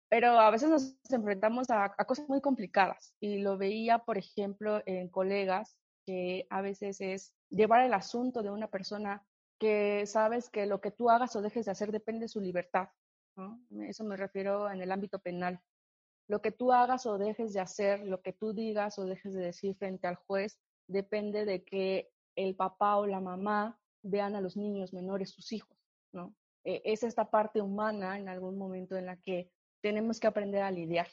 [0.10, 3.15] pero a veces nos enfrentamos a, a cosas muy complicadas.
[3.20, 8.52] Y lo veía, por ejemplo, en colegas que a veces es llevar el asunto de
[8.52, 9.26] una persona
[9.60, 12.89] que sabes que lo que tú hagas o dejes de hacer depende de su libertad.
[13.88, 15.60] Eso me refiero en el ámbito penal.
[16.28, 19.41] Lo que tú hagas o dejes de hacer, lo que tú digas o dejes de
[19.41, 24.58] decir frente al juez, depende de que el papá o la mamá vean a los
[24.58, 25.78] niños menores, sus hijos,
[26.12, 26.34] ¿no?
[26.63, 30.72] E, es esta parte humana en algún momento en la que tenemos que aprender a
[30.72, 31.08] lidiar.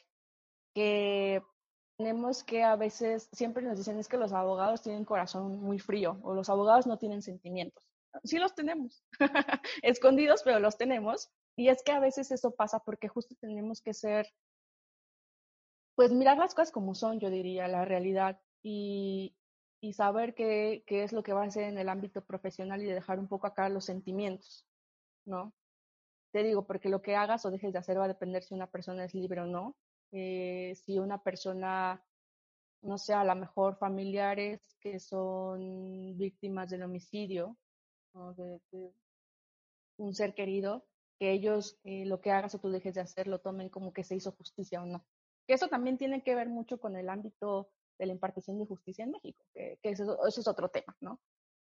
[0.73, 1.43] Que
[1.97, 6.19] tenemos que a veces, siempre nos dicen es que los abogados tienen corazón muy frío
[6.23, 7.83] o los abogados no tienen sentimientos.
[8.23, 9.03] Sí los tenemos,
[9.81, 11.31] escondidos, pero los tenemos.
[11.55, 14.27] Y es que a veces eso pasa porque justo tenemos que ser,
[15.95, 19.35] pues mirar las cosas como son, yo diría, la realidad y,
[19.81, 22.85] y saber qué, qué es lo que va a hacer en el ámbito profesional y
[22.85, 24.65] dejar un poco acá los sentimientos,
[25.25, 25.53] ¿no?
[26.31, 28.67] Te digo, porque lo que hagas o dejes de hacer va a depender si una
[28.67, 29.75] persona es libre o no.
[30.11, 32.03] Eh, si una persona,
[32.81, 37.57] no sé, a lo mejor familiares que son víctimas del homicidio
[38.35, 38.61] de,
[39.97, 40.85] un ser querido,
[41.19, 44.03] que ellos eh, lo que hagas o tú dejes de hacer lo tomen como que
[44.03, 45.05] se hizo justicia o no.
[45.47, 49.03] Que eso también tiene que ver mucho con el ámbito de la impartición de justicia
[49.05, 51.19] en México, que, eso, eso, es otro tema, ¿no?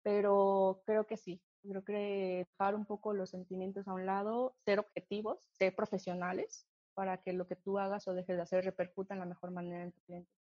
[0.01, 4.79] Pero creo que sí, creo que dejar un poco los sentimientos a un lado, ser
[4.79, 9.19] objetivos, ser profesionales, para que lo que tú hagas o dejes de hacer repercuta en
[9.19, 10.32] la mejor manera en tu cliente.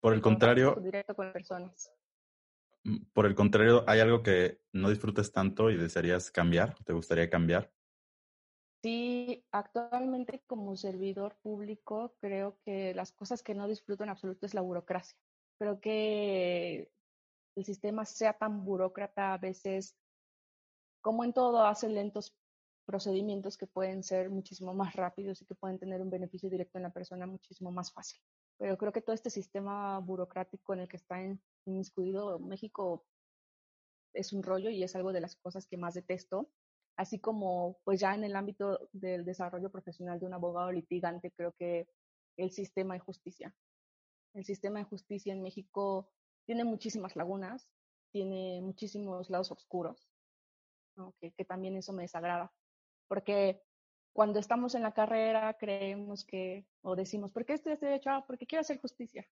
[0.00, 1.92] Por el contrario, directo con personas.
[2.84, 6.76] Mm, por el contrario, ¿hay algo que no disfrutes tanto y desearías cambiar?
[6.84, 7.72] ¿Te gustaría cambiar?
[8.82, 14.54] Sí, actualmente como servidor público creo que las cosas que no disfruto en absoluto es
[14.54, 15.18] la burocracia.
[15.58, 16.92] Creo que
[17.56, 19.96] el sistema sea tan burócrata a veces,
[21.00, 22.36] como en todo, hace lentos
[22.86, 26.84] procedimientos que pueden ser muchísimo más rápidos y que pueden tener un beneficio directo en
[26.84, 28.20] la persona muchísimo más fácil.
[28.58, 31.20] Pero creo que todo este sistema burocrático en el que está
[31.66, 33.04] inmiscuido México
[34.14, 36.50] es un rollo y es algo de las cosas que más detesto.
[36.96, 41.52] Así como, pues ya en el ámbito del desarrollo profesional de un abogado litigante, creo
[41.52, 41.88] que
[42.36, 43.54] el sistema de justicia.
[44.34, 46.10] El sistema de justicia en México
[46.44, 47.70] tiene muchísimas lagunas,
[48.10, 50.08] tiene muchísimos lados oscuros,
[51.20, 52.52] que, también eso me desagrada
[53.08, 53.62] porque
[54.12, 58.10] cuando estamos en la carrera creemos que, o decimos, ¿por qué estudias derecho?
[58.10, 59.26] Ah, porque quiero hacer justicia.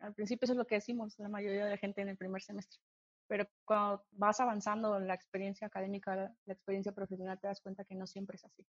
[0.00, 2.42] Al principio eso es lo que decimos la mayoría de la gente en el primer
[2.42, 2.80] semestre.
[3.26, 7.94] Pero cuando vas avanzando en la experiencia académica, la experiencia profesional, te das cuenta que
[7.94, 8.66] no siempre es así.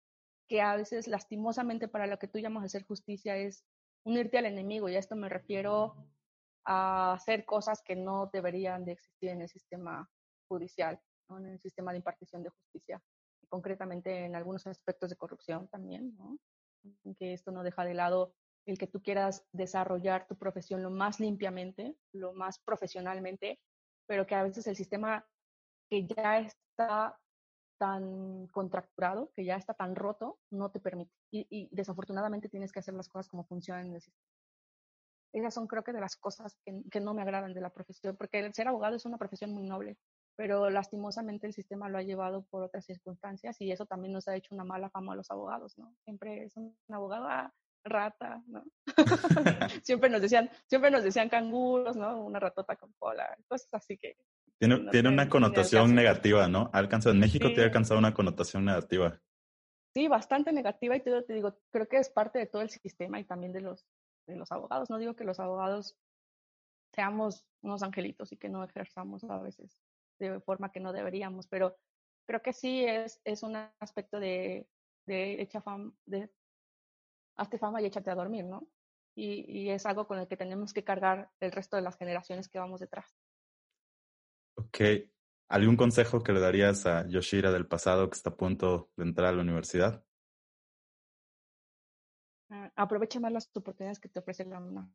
[0.48, 3.64] Que a veces, lastimosamente, para lo que tú llamas hacer justicia es
[4.04, 4.90] unirte al enemigo.
[4.90, 5.96] Y a esto me refiero
[6.66, 10.10] a hacer cosas que no deberían de existir en el sistema
[10.50, 13.02] judicial, en el sistema de impartición de justicia
[13.50, 16.16] concretamente en algunos aspectos de corrupción también,
[17.18, 18.34] que esto no deja de lado
[18.66, 23.60] el que tú quieras desarrollar tu profesión lo más limpiamente, lo más profesionalmente,
[24.08, 25.26] pero que a veces el sistema
[25.90, 27.18] que ya está
[27.80, 31.12] tan contracturado, que ya está tan roto, no te permite.
[31.32, 34.28] Y, desafortunadamente tienes que hacer las cosas como funcionan en el sistema.
[35.32, 38.40] Esas son creo que de las cosas que, no me agradan de la profesión, porque
[38.40, 39.98] el ser abogado es una profesión muy noble,
[40.36, 44.36] pero lastimosamente el sistema lo ha llevado por otras circunstancias y eso también nos ha
[44.36, 45.94] hecho una mala fama a los abogados, ¿no?
[46.04, 48.64] Siempre es un abogado ah, rata, ¿no?
[49.84, 52.24] siempre nos decían, siempre nos decían canguros, ¿no?
[52.24, 54.18] Una ratota con cola, cosas así que
[54.60, 56.70] tiene, tiene una connotación negativa, ¿no?
[56.74, 59.20] Ha alcanzado, en México te ha alcanzado una connotación negativa.
[59.94, 63.20] Sí, bastante negativa y te, te digo, creo que es parte de todo el sistema
[63.20, 63.88] y también de los,
[64.28, 64.90] de los abogados.
[64.90, 65.98] No digo que los abogados
[66.94, 69.80] seamos unos angelitos y que no ejerzamos a veces
[70.20, 71.78] de forma que no deberíamos, pero
[72.28, 74.68] creo que sí es, es un aspecto de,
[75.08, 76.30] de hecha fama, de,
[77.40, 78.68] hazte fama y échate a dormir, ¿no?
[79.16, 82.48] Y, y, es algo con el que tenemos que cargar el resto de las generaciones
[82.48, 83.18] que vamos detrás.
[84.56, 84.80] Ok.
[85.50, 89.30] ¿Algún consejo que le darías a Yoshira del pasado que está a punto de entrar
[89.30, 90.06] a la universidad?
[92.50, 94.94] Uh, aprovecha más las oportunidades que te ofrece la UNAM.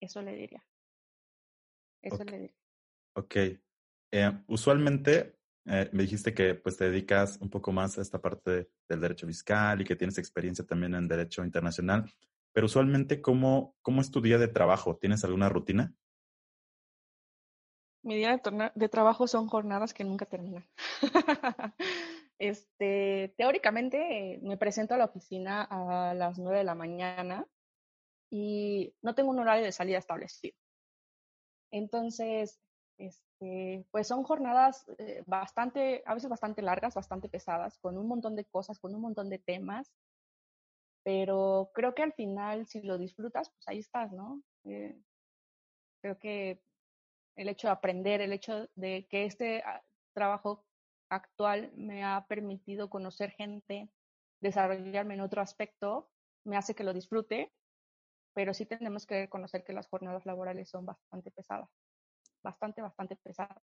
[0.00, 0.64] Eso le diría.
[2.02, 2.26] Eso okay.
[2.26, 2.56] le diría.
[3.16, 3.36] Ok.
[4.12, 8.68] Eh, usualmente eh, me dijiste que pues te dedicas un poco más a esta parte
[8.88, 12.04] del derecho fiscal y que tienes experiencia también en derecho internacional,
[12.52, 14.96] pero usualmente, ¿cómo, cómo es tu día de trabajo?
[14.96, 15.94] ¿Tienes alguna rutina?
[18.02, 18.40] Mi día
[18.74, 20.64] de, trabajo son jornadas que nunca terminan.
[22.38, 27.46] este, teóricamente me presento a la oficina a las 9 de la mañana
[28.30, 30.54] y no tengo un horario de salida establecido.
[31.72, 32.60] Entonces,
[32.98, 38.36] este, pues son jornadas eh, bastante, a veces bastante largas, bastante pesadas, con un montón
[38.36, 39.92] de cosas, con un montón de temas,
[41.02, 44.42] pero creo que al final, si lo disfrutas, pues ahí estás, ¿no?
[44.64, 44.98] Eh,
[46.00, 46.62] creo que
[47.36, 49.82] el hecho de aprender, el hecho de que este ah,
[50.14, 50.64] trabajo
[51.10, 53.90] actual me ha permitido conocer gente,
[54.40, 56.10] desarrollarme en otro aspecto,
[56.44, 57.52] me hace que lo disfrute,
[58.34, 61.70] pero sí tenemos que reconocer que las jornadas laborales son bastante pesadas
[62.44, 63.60] bastante, bastante pesado.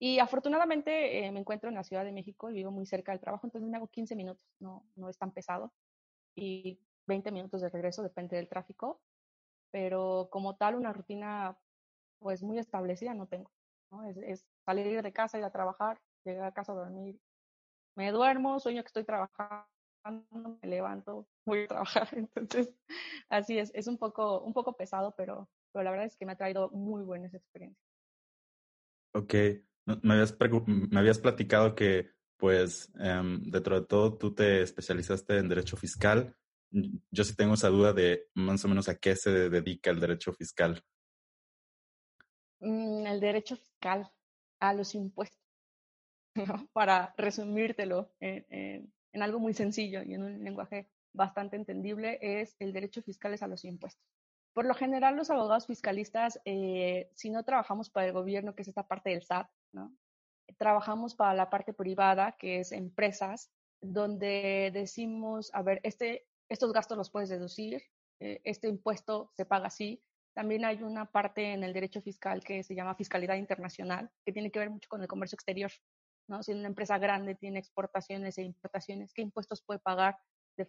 [0.00, 3.20] Y afortunadamente eh, me encuentro en la Ciudad de México y vivo muy cerca del
[3.20, 5.72] trabajo, entonces me hago 15 minutos, no, no es tan pesado.
[6.34, 9.00] Y 20 minutos de regreso, depende del tráfico.
[9.70, 11.56] Pero como tal, una rutina
[12.18, 13.50] pues muy establecida no tengo.
[13.90, 14.04] ¿no?
[14.04, 17.20] Es, es, salir de casa, ir a trabajar, llegar a casa a dormir.
[17.96, 19.66] Me duermo, sueño que estoy trabajando,
[20.62, 22.08] me levanto, voy a trabajar.
[22.12, 22.74] Entonces,
[23.28, 26.32] así es, es un poco, un poco pesado, pero, pero la verdad es que me
[26.32, 27.84] ha traído muy buenas experiencias.
[29.12, 29.34] Ok,
[30.02, 35.48] me habías, me habías platicado que, pues, um, dentro de todo, tú te especializaste en
[35.48, 36.36] derecho fiscal.
[36.70, 40.32] Yo sí tengo esa duda de más o menos a qué se dedica el derecho
[40.32, 40.82] fiscal.
[42.60, 44.10] Mm, el derecho fiscal
[44.60, 45.40] a los impuestos,
[46.34, 46.68] ¿no?
[46.72, 52.54] para resumírtelo en, en, en algo muy sencillo y en un lenguaje bastante entendible, es
[52.60, 54.04] el derecho fiscal es a los impuestos.
[54.52, 58.68] Por lo general, los abogados fiscalistas, eh, si no trabajamos para el gobierno, que es
[58.68, 59.94] esta parte del SAT, ¿no?
[60.58, 66.98] trabajamos para la parte privada, que es empresas, donde decimos, a ver, este, estos gastos
[66.98, 67.82] los puedes deducir,
[68.20, 70.02] eh, este impuesto se paga así.
[70.34, 74.50] También hay una parte en el derecho fiscal que se llama fiscalidad internacional, que tiene
[74.50, 75.70] que ver mucho con el comercio exterior.
[76.28, 76.42] ¿no?
[76.42, 80.18] Si una empresa grande tiene exportaciones e importaciones, ¿qué impuestos puede pagar
[80.56, 80.68] de,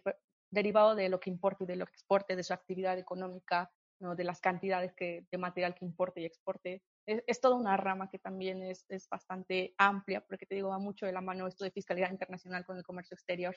[0.52, 4.14] derivado de lo que importe y de lo que exporte, de su actividad económica, ¿no?
[4.14, 6.82] de las cantidades de material que importe y exporte.
[7.06, 11.12] Es, toda una rama que también es, bastante amplia, porque te digo, va mucho de
[11.12, 13.56] la mano esto de fiscalidad internacional con el comercio exterior.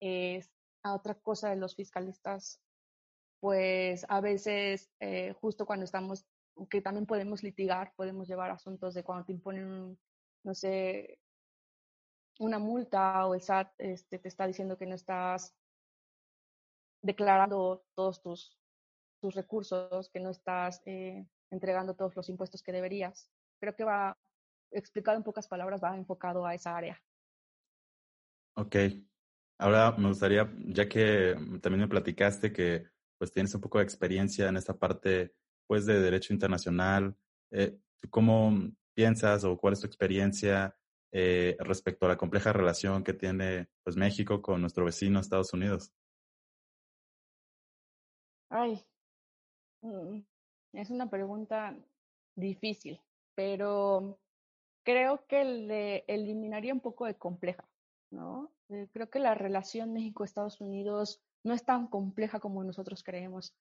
[0.00, 0.50] Es
[0.84, 2.60] otra cosa de los fiscalistas,
[3.40, 6.24] pues a veces, eh, justo cuando estamos,
[6.70, 9.98] que también podemos litigar, podemos llevar asuntos de cuando te imponen,
[10.44, 11.18] no sé,
[12.38, 15.57] una multa o el SAT este, te está diciendo que no estás
[17.02, 18.58] declarando todos tus,
[19.20, 23.30] tus recursos, que no estás eh, entregando todos los impuestos que deberías.
[23.60, 24.18] Creo que va,
[24.70, 27.02] explicado en pocas palabras, va enfocado a esa área.
[28.56, 28.76] Ok.
[29.58, 32.86] Ahora me gustaría, ya que también me platicaste que
[33.18, 35.34] pues tienes un poco de experiencia en esta parte
[35.66, 37.16] pues de derecho internacional,
[37.50, 37.78] eh,
[38.10, 40.76] ¿cómo piensas o cuál es tu experiencia
[41.12, 45.92] eh, respecto a la compleja relación que tiene pues México con nuestro vecino Estados Unidos?
[48.50, 48.82] Ay,
[49.82, 50.20] mm,
[50.72, 51.76] es una pregunta
[52.34, 53.00] difícil,
[53.34, 54.18] pero
[54.84, 57.68] creo que le eliminaría un poco de compleja,
[58.10, 58.50] ¿no?
[58.70, 63.54] Eh, creo que la relación México-Estados Unidos no es tan compleja como nosotros creemos.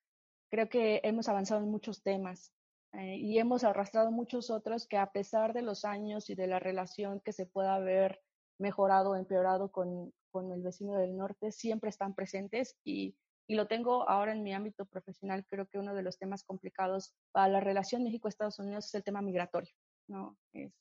[0.49, 2.53] Creo que hemos avanzado en muchos temas
[2.93, 6.59] eh, y hemos arrastrado muchos otros que a pesar de los años y de la
[6.59, 8.21] relación que se pueda haber
[8.57, 13.15] mejorado o empeorado con, con el vecino del norte, siempre están presentes y
[13.47, 17.13] y lo tengo ahora en mi ámbito profesional, creo que uno de los temas complicados
[17.31, 19.73] para la relación México-Estados Unidos es el tema migratorio,
[20.07, 20.37] ¿no?
[20.53, 20.73] Es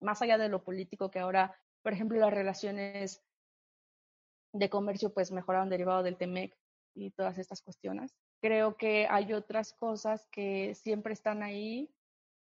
[0.00, 3.22] más allá de lo político que ahora, por ejemplo, las relaciones
[4.52, 6.56] de comercio pues mejoraron derivado del TEMEC
[6.94, 8.16] y todas estas cuestiones.
[8.42, 11.94] Creo que hay otras cosas que siempre están ahí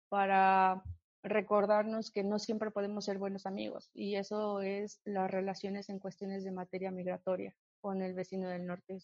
[0.10, 0.84] para
[1.24, 6.44] recordarnos que no siempre podemos ser buenos amigos y eso es las relaciones en cuestiones
[6.44, 8.98] de materia migratoria con el vecino del norte.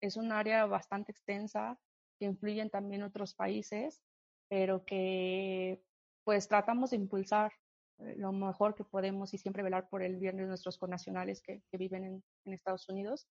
[0.00, 1.78] Es un área bastante extensa
[2.18, 4.02] que influyen también otros países,
[4.48, 5.82] pero que
[6.24, 7.52] pues tratamos de impulsar
[7.98, 11.62] eh, lo mejor que podemos y siempre velar por el bien de nuestros connacionales que,
[11.70, 13.26] que viven en, en, Estados Unidos.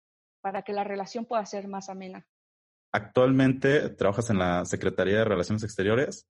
[0.42, 2.26] para que la relación pueda ser más amena.
[2.92, 6.26] Actualmente trabajas en la Secretaría de Relaciones Exteriores.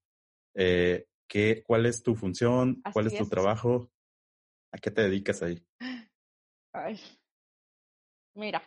[0.54, 2.82] Eh, ¿qué, ¿Cuál es tu función?
[2.92, 3.90] ¿Cuál es tu trabajo?
[4.72, 5.64] ¿A qué te dedicas ahí?
[6.72, 7.00] Ay.
[8.34, 8.62] Mira,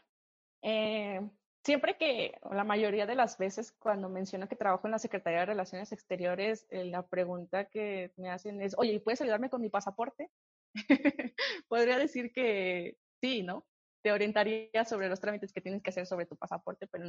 [0.61, 1.21] eh,
[1.63, 5.41] siempre que, o la mayoría de las veces cuando menciono que trabajo en la Secretaría
[5.41, 9.69] de Relaciones Exteriores, eh, la pregunta que me hacen es, oye, ¿puedes ayudarme con mi
[9.69, 10.29] pasaporte?
[11.67, 13.65] Podría decir que sí, ¿no?
[14.03, 17.05] Te orientaría sobre los trámites que tienes que hacer sobre tu pasaporte, pero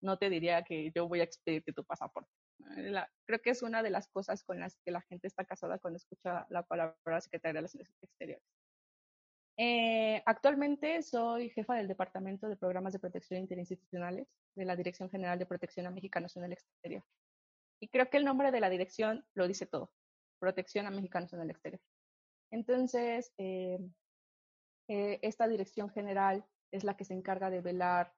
[0.00, 2.30] no te diría que yo voy a expedirte tu pasaporte.
[3.26, 5.96] creo que es una de las cosas con las que la gente está casada cuando
[5.96, 8.57] escucha la palabra Secretaría de Relaciones Exteriores.
[9.60, 15.36] Eh, actualmente soy jefa del Departamento de Programas de Protección Interinstitucionales de la Dirección General
[15.36, 17.04] de Protección a Mexicanos en el Exterior.
[17.80, 19.90] Y creo que el nombre de la dirección lo dice todo,
[20.38, 21.82] Protección a Mexicanos en el Exterior.
[22.52, 23.80] Entonces, eh,
[24.86, 28.14] eh, esta dirección general es la que se encarga de velar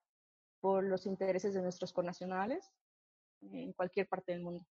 [0.61, 2.70] por los intereses de nuestros connacionales
[3.41, 4.66] en cualquier parte del mundo.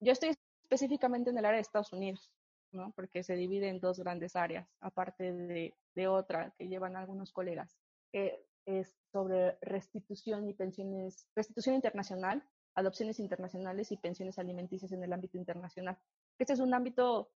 [0.00, 2.32] Yo estoy específicamente en el área de Estados Unidos,
[2.74, 2.92] ¿no?
[2.92, 7.76] porque se divide en dos grandes áreas, aparte de, de otra que llevan algunos colegas,
[8.12, 12.42] que es sobre restitución y pensiones, restitución internacional,
[12.74, 15.98] adopciones internacionales y pensiones alimenticias en el ámbito internacional.
[16.38, 17.30] Este es un ámbito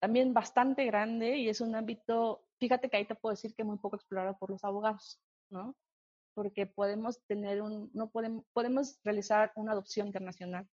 [0.00, 3.76] también bastante grande y es un ámbito, fíjate que ahí te puedo decir que muy
[3.76, 5.20] poco explorado por los abogados,
[5.50, 5.76] ¿no?
[6.34, 10.66] Porque podemos tener un, no podemos, podemos realizar una adopción internacional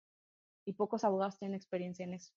[0.64, 2.32] y pocos abogados tienen experiencia en eso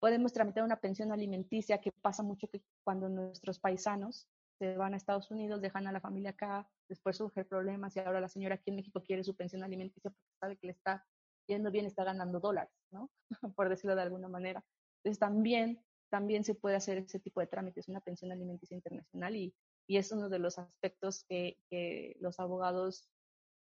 [0.00, 4.28] podemos tramitar una pensión alimenticia, que pasa mucho que cuando nuestros paisanos
[4.58, 8.20] se van a Estados Unidos, dejan a la familia acá, después surgen problemas y ahora
[8.20, 11.04] la señora aquí en México quiere su pensión alimenticia porque sabe que le está
[11.46, 13.10] yendo bien, está ganando dólares, ¿no?
[13.56, 14.64] Por decirlo de alguna manera.
[14.98, 19.54] Entonces también, también se puede hacer ese tipo de trámites, una pensión alimenticia internacional y,
[19.86, 23.08] y es uno de los aspectos que, que los abogados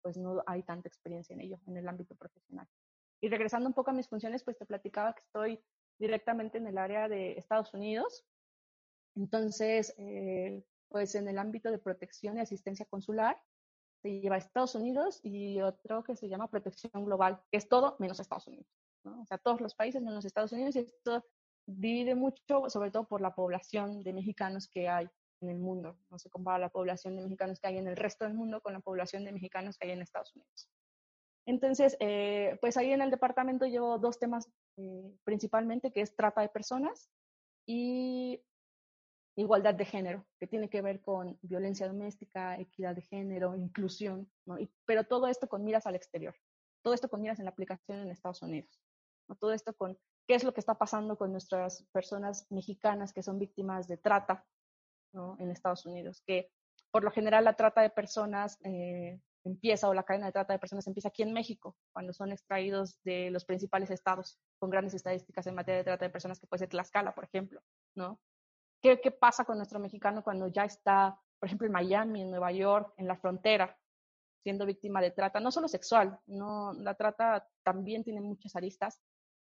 [0.01, 2.67] pues no hay tanta experiencia en ello, en el ámbito profesional.
[3.21, 5.63] Y regresando un poco a mis funciones, pues te platicaba que estoy
[5.99, 8.25] directamente en el área de Estados Unidos.
[9.15, 13.41] Entonces, eh, pues en el ámbito de protección y asistencia consular,
[14.01, 17.95] se lleva a Estados Unidos y otro que se llama protección global, que es todo
[17.99, 18.67] menos Estados Unidos.
[19.03, 19.21] ¿no?
[19.21, 21.25] O sea, todos los países menos Estados Unidos y esto
[21.65, 25.09] divide mucho, sobre todo por la población de mexicanos que hay
[25.41, 25.97] en el mundo.
[26.09, 28.73] No se compara la población de mexicanos que hay en el resto del mundo con
[28.73, 30.69] la población de mexicanos que hay en Estados Unidos.
[31.47, 36.41] Entonces, eh, pues ahí en el departamento llevo dos temas eh, principalmente, que es trata
[36.41, 37.09] de personas
[37.65, 38.41] y
[39.35, 44.57] igualdad de género, que tiene que ver con violencia doméstica, equidad de género, inclusión, ¿no?
[44.85, 46.35] pero todo esto con miras al exterior,
[46.81, 48.81] todo esto con miras en la aplicación en Estados Unidos,
[49.27, 49.35] ¿no?
[49.35, 49.97] todo esto con
[50.27, 54.45] qué es lo que está pasando con nuestras personas mexicanas que son víctimas de trata
[55.13, 55.35] ¿no?
[55.39, 56.49] en Estados Unidos, que
[56.91, 60.59] por lo general la trata de personas eh, empieza o la cadena de trata de
[60.59, 65.47] personas empieza aquí en México, cuando son extraídos de los principales estados con grandes estadísticas
[65.47, 67.61] en materia de trata de personas, que puede ser Tlaxcala, por ejemplo,
[67.95, 68.19] ¿no?
[68.81, 72.51] ¿Qué, qué pasa con nuestro mexicano cuando ya está, por ejemplo, en Miami, en Nueva
[72.51, 73.77] York, en la frontera,
[74.43, 79.01] siendo víctima de trata, no solo sexual, no, la trata también tiene muchas aristas,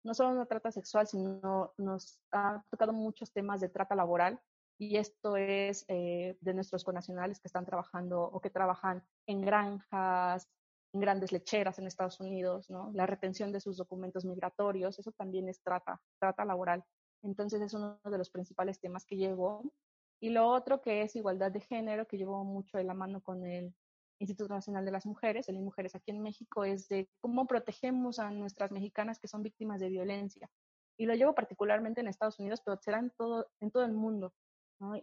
[0.03, 4.39] no solo una trata sexual, sino nos ha tocado muchos temas de trata laboral,
[4.77, 10.47] y esto es eh, de nuestros conacionales que están trabajando o que trabajan en granjas,
[10.93, 12.91] en grandes lecheras en Estados Unidos, ¿no?
[12.93, 16.83] La retención de sus documentos migratorios, eso también es trata, trata laboral.
[17.23, 19.71] Entonces es uno de los principales temas que llevo.
[20.19, 23.45] Y lo otro que es igualdad de género, que llevo mucho de la mano con
[23.45, 23.75] el
[24.19, 28.31] Instituto Nacional de las Mujeres, el Mujeres aquí en México, es de cómo protegemos a
[28.31, 30.49] nuestras mexicanas que son víctimas de violencia.
[30.97, 34.33] Y lo llevo particularmente en Estados Unidos, pero será en todo, en todo el mundo.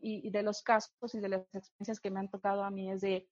[0.00, 3.00] Y, de los casos y de las experiencias que me han tocado a mí es
[3.00, 3.28] de,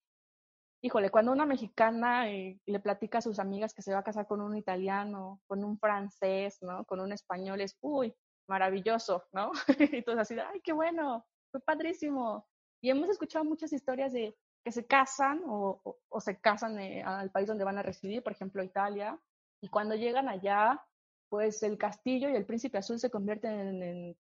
[0.82, 4.26] híjole, cuando una mexicana eh, le platica a sus amigas que se va a casar
[4.26, 6.84] con un italiano, con un francés, ¿no?
[6.84, 8.12] Con un español, es, uy,
[8.48, 9.52] maravilloso, ¿no?
[9.78, 12.46] y todos así, ay, qué bueno, fue padrísimo.
[12.82, 15.80] Y hemos escuchado muchas historias de que se casan o,
[16.18, 19.18] se casan eh, al país donde van a residir, por ejemplo, Italia,
[19.60, 20.84] y cuando llegan allá,
[21.28, 24.16] pues el castillo y el príncipe azul se convierten en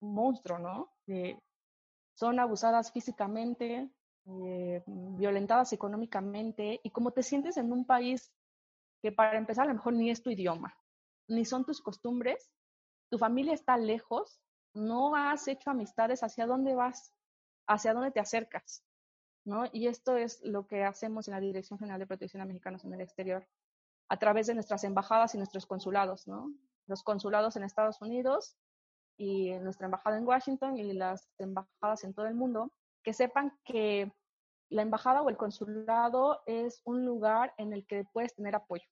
[0.00, 0.92] un monstruo, ¿no?
[2.14, 3.90] son abusadas físicamente,
[4.26, 8.32] eh, violentadas económicamente, y como te sientes en un país
[9.02, 10.76] que para empezar a lo mejor ni es tu idioma,
[11.28, 12.50] ni son tus costumbres,
[13.10, 14.40] tu familia está lejos,
[14.74, 17.12] no has hecho amistades, ¿hacia dónde vas?
[17.66, 18.84] ¿Hacia dónde te acercas?
[19.44, 19.64] ¿No?
[19.72, 22.94] Y esto es lo que hacemos en la Dirección General de Protección a Mexicanos en
[22.94, 23.46] el Exterior,
[24.08, 26.52] a través de nuestras embajadas y nuestros consulados, ¿no?
[26.86, 28.56] Los consulados en Estados Unidos
[29.16, 32.72] y nuestra embajada en Washington y las embajadas en todo el mundo,
[33.02, 34.12] que sepan que
[34.68, 38.88] la embajada o el consulado es un lugar en el que puedes tener apoyo,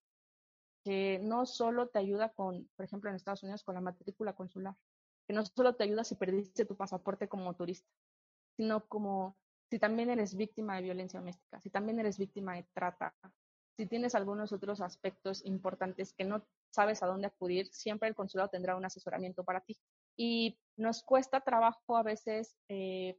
[0.85, 4.77] que no solo te ayuda con, por ejemplo, en Estados Unidos con la matrícula consular,
[5.27, 7.89] que no solo te ayuda si perdiste tu pasaporte como turista,
[8.57, 9.37] sino como
[9.71, 13.15] si también eres víctima de violencia doméstica, si también eres víctima de trata,
[13.77, 18.51] si tienes algunos otros aspectos importantes que no sabes a dónde acudir, siempre el consulado
[18.51, 19.79] tendrá un asesoramiento para ti.
[20.19, 23.19] Y nos cuesta trabajo a veces eh,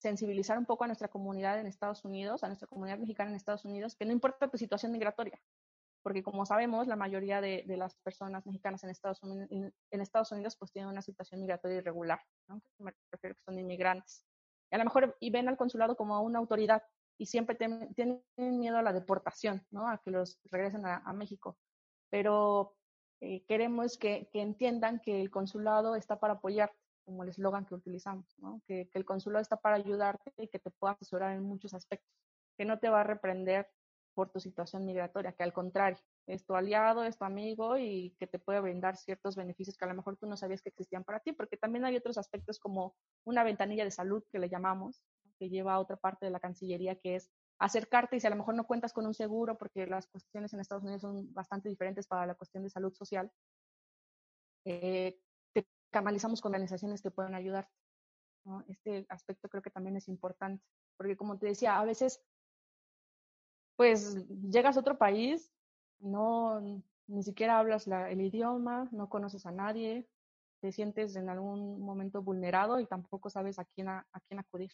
[0.00, 3.64] sensibilizar un poco a nuestra comunidad en Estados Unidos, a nuestra comunidad mexicana en Estados
[3.64, 5.38] Unidos, que no importa tu situación migratoria,
[6.02, 9.48] porque como sabemos, la mayoría de, las personas mexicanas en Estados, Unidos,
[9.90, 12.62] Estados Unidos pues tienen una situación migratoria irregular, ¿no?
[12.78, 14.24] me refiero que son inmigrantes.
[14.72, 16.82] Y a lo mejor y ven al consulado como una autoridad
[17.18, 19.86] y siempre tienen miedo a la deportación, ¿no?
[19.86, 21.58] a que los regresen a, México.
[22.08, 22.74] Pero
[23.20, 26.72] eh, queremos que, que entiendan que el consulado está para apoyar
[27.04, 28.62] como el eslogan que utilizamos, ¿no?
[28.66, 32.10] que, que, el consulado está para ayudarte y que te pueda asesorar en muchos aspectos,
[32.56, 33.68] que no te va a reprender
[34.14, 38.26] por tu situación migratoria, que al contrario, es tu aliado, es tu amigo y que
[38.26, 41.20] te puede brindar ciertos beneficios que a lo mejor tú no sabías que existían para
[41.20, 42.94] ti, porque también hay otros aspectos como
[43.24, 45.02] una ventanilla de salud que le llamamos,
[45.38, 48.36] que lleva a otra parte de la Cancillería, que es acercarte y si a lo
[48.36, 52.06] mejor no cuentas con un seguro, porque las cuestiones en Estados Unidos son bastante diferentes
[52.06, 53.30] para la cuestión de salud social,
[54.64, 55.18] eh,
[55.90, 57.68] canalizamos con organizaciones que pueden ayudar.
[58.68, 60.64] Este aspecto creo que también es importante,
[60.96, 62.22] porque como te decía, a veces,
[63.76, 65.52] pues llegas a otro país,
[65.98, 66.60] no,
[67.06, 70.08] ni siquiera hablas el idioma, no conoces a nadie,
[70.60, 74.72] te sientes en algún momento vulnerado y tampoco sabes a quién, a, quién acudir.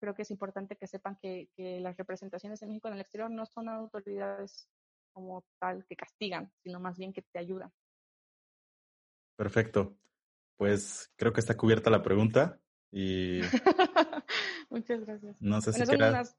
[0.00, 3.30] Creo que es importante que sepan que, que las representaciones de México en el exterior
[3.30, 4.68] no son autoridades
[5.12, 7.72] como tal que castigan, sino más bien que te ayudan.
[9.36, 9.96] Perfecto.
[10.60, 12.60] Pues creo que está cubierta la pregunta
[12.92, 13.40] y...
[14.68, 15.34] Muchas gracias.
[15.40, 16.36] No sé si quieras...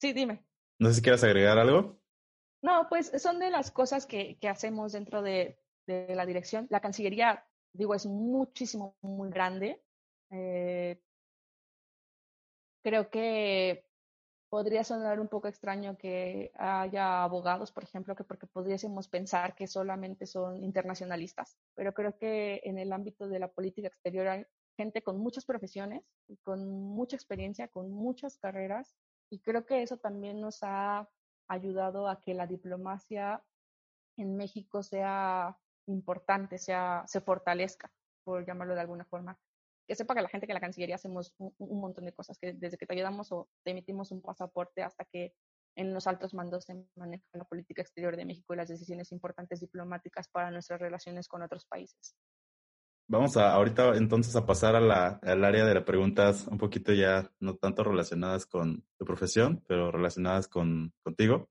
[0.00, 0.44] Sí, dime.
[0.78, 2.00] No sé si quieras agregar algo.
[2.62, 6.68] No, pues son de las cosas que, que hacemos dentro de, de, la dirección.
[6.70, 9.82] La Cancillería, digo, es muchísimo, muy grande.
[10.30, 11.02] Eh,
[12.84, 13.83] creo que
[14.54, 19.66] podría sonar un poco extraño que haya abogados, por ejemplo, que porque podríamos pensar que
[19.66, 24.46] solamente son internacionalistas, pero creo que en el ámbito de la política exterior hay
[24.76, 26.04] gente con muchas profesiones,
[26.44, 28.94] con mucha experiencia, con muchas carreras,
[29.28, 31.08] y creo que eso también nos ha
[31.48, 33.42] ayudado a que la diplomacia
[34.16, 37.90] en México sea importante, sea, se fortalezca,
[38.22, 39.36] por llamarlo de alguna forma
[39.86, 42.78] que sepa que la gente que la Cancillería hacemos un, montón de cosas, que desde
[42.78, 45.34] que te ayudamos o te emitimos un pasaporte hasta que
[45.76, 49.60] en los altos mandos se maneja la política exterior de México y las decisiones importantes
[49.60, 52.16] diplomáticas para nuestras relaciones con otros países.
[53.06, 56.92] Vamos a ahorita entonces a pasar a la, al área de las preguntas un poquito
[56.92, 61.50] ya no tanto relacionadas con tu profesión, pero relacionadas con contigo.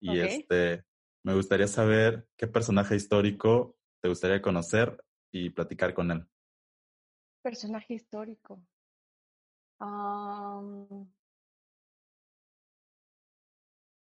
[0.00, 0.84] Y este
[1.24, 5.02] me gustaría saber qué personaje histórico te gustaría conocer
[5.32, 6.28] y platicar con él
[7.48, 8.60] personaje histórico.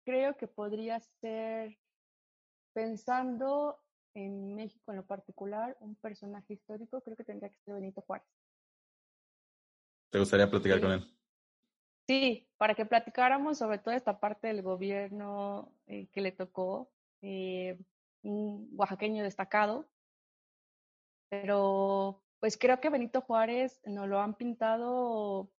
[0.05, 1.79] creo que podría ser,
[2.75, 3.81] pensando
[4.15, 8.27] en México en lo particular, un personaje histórico, creo que tendría que ser Benito Juárez.
[10.11, 11.17] ¿Te gustaría platicar con él?
[12.09, 16.91] Sí, para que platicáramos sobre toda esta parte del gobierno eh, que le tocó,
[17.23, 17.79] eh,
[18.23, 19.89] un oaxaqueño destacado,
[21.31, 25.51] pero pues creo que Benito Juárez nos lo han pintado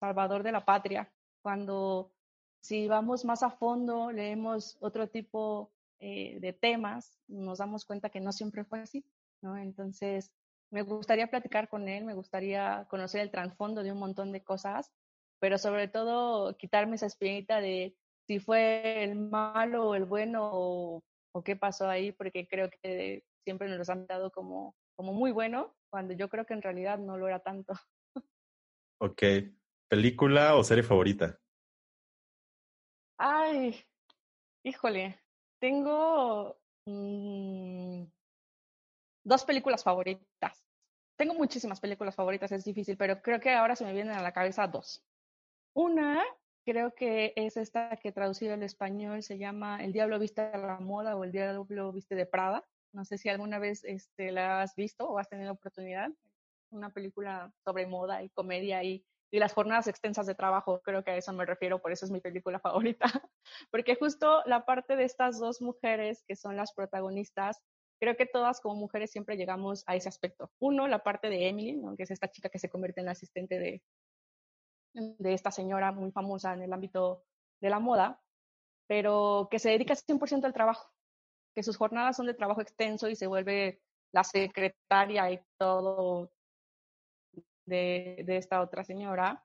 [0.00, 1.12] salvador de la patria.
[1.42, 2.12] Cuando
[2.60, 8.20] si vamos más a fondo, leemos otro tipo eh, de temas, nos damos cuenta que
[8.20, 9.04] no siempre fue así,
[9.42, 9.56] ¿no?
[9.56, 10.32] Entonces,
[10.70, 14.90] me gustaría platicar con él, me gustaría conocer el trasfondo de un montón de cosas,
[15.38, 17.96] pero sobre todo quitarme esa espinita de
[18.26, 21.02] si fue el malo o el bueno o,
[21.44, 25.74] qué pasó ahí, porque creo que siempre nos lo han dado como, como muy bueno
[25.92, 27.74] cuando yo creo que en realidad no lo era tanto.
[28.98, 29.22] Ok.
[29.90, 31.38] ¿Película o serie favorita?
[33.18, 33.76] Ay,
[34.64, 35.20] híjole,
[35.60, 38.04] tengo mm,
[39.22, 40.64] dos películas favoritas.
[41.18, 44.32] Tengo muchísimas películas favoritas, es difícil, pero creo que ahora se me vienen a la
[44.32, 45.04] cabeza dos.
[45.74, 46.22] Una,
[46.64, 50.80] creo que es esta que traducido al español se llama El Diablo Viste a la
[50.80, 52.64] Moda o El Diablo Viste de Prada.
[52.92, 56.10] No sé si alguna vez este, la has visto o has tenido oportunidad.
[56.70, 61.10] Una película sobre moda y comedia y, y las jornadas extensas de trabajo, creo que
[61.10, 63.06] a eso me refiero, por eso es mi película favorita.
[63.70, 67.60] Porque justo la parte de estas dos mujeres que son las protagonistas,
[67.98, 70.50] creo que todas como mujeres siempre llegamos a ese aspecto.
[70.58, 73.58] Uno, la parte de Emily, que es esta chica que se convierte en la asistente
[73.58, 73.82] de,
[74.94, 77.24] de esta señora muy famosa en el ámbito
[77.60, 78.20] de la moda,
[78.86, 80.90] pero que se dedica 100% al trabajo,
[81.54, 83.80] que sus jornadas son de trabajo extenso y se vuelve
[84.12, 86.30] la secretaria y todo
[87.66, 89.44] de, de esta otra señora.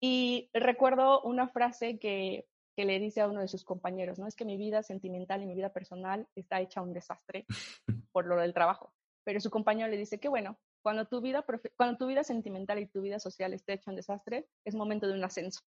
[0.00, 2.46] Y recuerdo una frase que,
[2.76, 4.26] que, le dice a uno de sus compañeros, ¿no?
[4.26, 7.46] Es que mi vida sentimental y mi vida personal está hecha un desastre
[8.12, 8.92] por lo del trabajo.
[9.24, 11.44] Pero su compañero le dice que bueno, cuando tu vida,
[11.76, 15.14] cuando tu vida sentimental y tu vida social esté hecha un desastre, es momento de
[15.14, 15.60] un ascenso.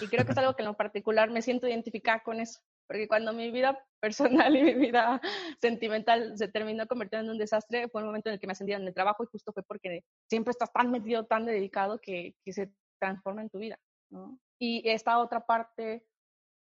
[0.00, 3.08] Y creo que es algo que en lo particular me siento identificada con eso, porque
[3.08, 5.20] cuando mi vida personal y mi vida
[5.60, 8.82] sentimental se terminó convirtiendo en un desastre, fue el momento en el que me ascendieron
[8.82, 12.52] en el trabajo y justo fue porque siempre estás tan metido, tan dedicado que, que
[12.52, 13.78] se transforma en tu vida.
[14.10, 14.38] ¿no?
[14.58, 16.06] Y esta otra parte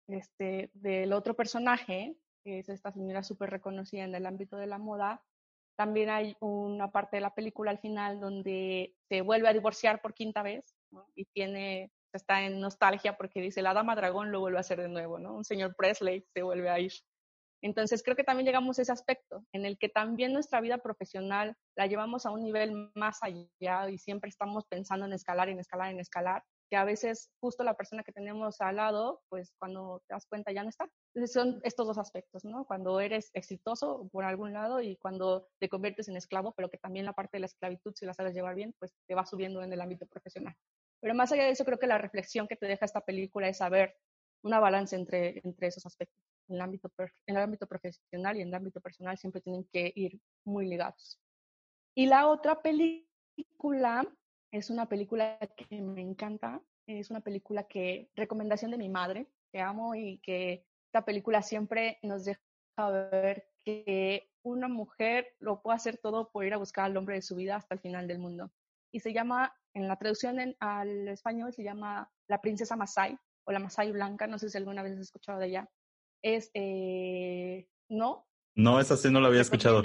[0.08, 4.78] este, del otro personaje, que es esta señora súper reconocida en el ámbito de la
[4.78, 5.24] moda,
[5.78, 10.14] también hay una parte de la película al final donde se vuelve a divorciar por
[10.14, 11.06] quinta vez ¿no?
[11.16, 14.90] y tiene está en nostalgia porque dice, la dama dragón lo vuelve a hacer de
[14.90, 15.36] nuevo, ¿no?
[15.36, 16.94] Un señor Presley se vuelve a ir.
[17.62, 21.56] Entonces creo que también llegamos a ese aspecto en el que también nuestra vida profesional
[21.76, 25.90] la llevamos a un nivel más allá y siempre estamos pensando en escalar, en escalar,
[25.90, 30.14] en escalar, que a veces justo la persona que tenemos al lado, pues cuando te
[30.14, 30.88] das cuenta ya no está.
[31.14, 32.66] Entonces son estos dos aspectos, ¿no?
[32.66, 37.06] Cuando eres exitoso por algún lado y cuando te conviertes en esclavo, pero que también
[37.06, 39.74] la parte de la esclavitud, si la sabes llevar bien, pues te va subiendo en
[39.74, 40.56] el ámbito profesional.
[41.02, 43.58] Pero más allá de eso, creo que la reflexión que te deja esta película es
[43.58, 43.96] saber
[44.44, 46.18] una balanza entre, entre esos aspectos.
[46.48, 49.92] En el, ámbito, en el ámbito profesional y en el ámbito personal siempre tienen que
[49.96, 51.20] ir muy ligados.
[51.96, 54.06] Y la otra película
[54.52, 59.60] es una película que me encanta, es una película que, recomendación de mi madre, que
[59.60, 62.42] amo y que esta película siempre nos deja
[63.12, 67.22] ver que una mujer lo puede hacer todo por ir a buscar al hombre de
[67.22, 68.52] su vida hasta el final del mundo.
[68.96, 73.60] Y se llama en la traducción al español se llama La princesa Masai o la
[73.60, 75.70] Masai Blanca, no sé si alguna vez has escuchado de ella.
[76.24, 78.26] Es, eh, ¿no?
[78.56, 79.84] No, esa sí no la había escuchado.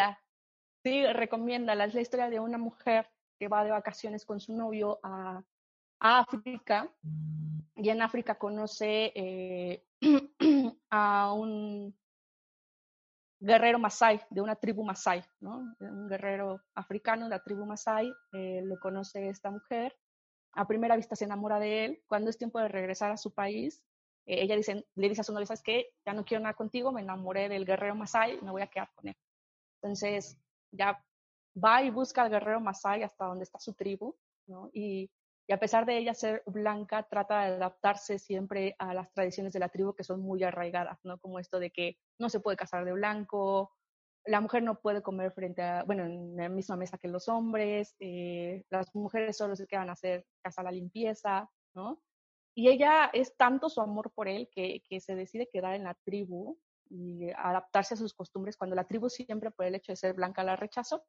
[0.85, 1.87] Sí, recomiéndala.
[1.87, 5.43] Es la historia de una mujer que va de vacaciones con su novio a,
[6.03, 6.89] África
[7.75, 9.85] y en África conoce eh,
[10.91, 12.00] a un
[13.41, 15.75] guerrero masai, de una tribu masai, ¿no?
[15.81, 19.97] Un guerrero africano de la tribu masai, eh, lo conoce esta mujer,
[20.53, 23.83] a primera vista se enamora de él, cuando es tiempo de regresar a su país,
[24.27, 25.95] eh, ella dice, le dice a su novia, ¿sabes qué?
[26.05, 29.09] Ya no quiero nada contigo, me enamoré del guerrero masai, me voy a quedar con
[29.09, 29.17] él.
[29.83, 30.39] Entonces,
[30.71, 31.03] ya
[31.57, 34.15] va y busca al guerrero masai hasta donde está su tribu,
[34.47, 34.71] ¿no?
[34.73, 35.11] Y
[35.51, 39.59] y a pesar de ella ser blanca, trata de adaptarse siempre a las tradiciones de
[39.59, 41.19] la tribu que son muy arraigadas, ¿no?
[41.19, 43.73] Como esto de que no se puede casar de blanco,
[44.25, 47.97] la mujer no puede comer frente a, bueno, en la misma mesa que los hombres,
[47.99, 52.01] eh, las mujeres solo se quedan a hacer casa la limpieza, ¿no?
[52.55, 55.95] Y ella es tanto su amor por él que, que se decide quedar en la
[56.05, 60.15] tribu y adaptarse a sus costumbres cuando la tribu siempre por el hecho de ser
[60.15, 61.05] blanca la rechazó,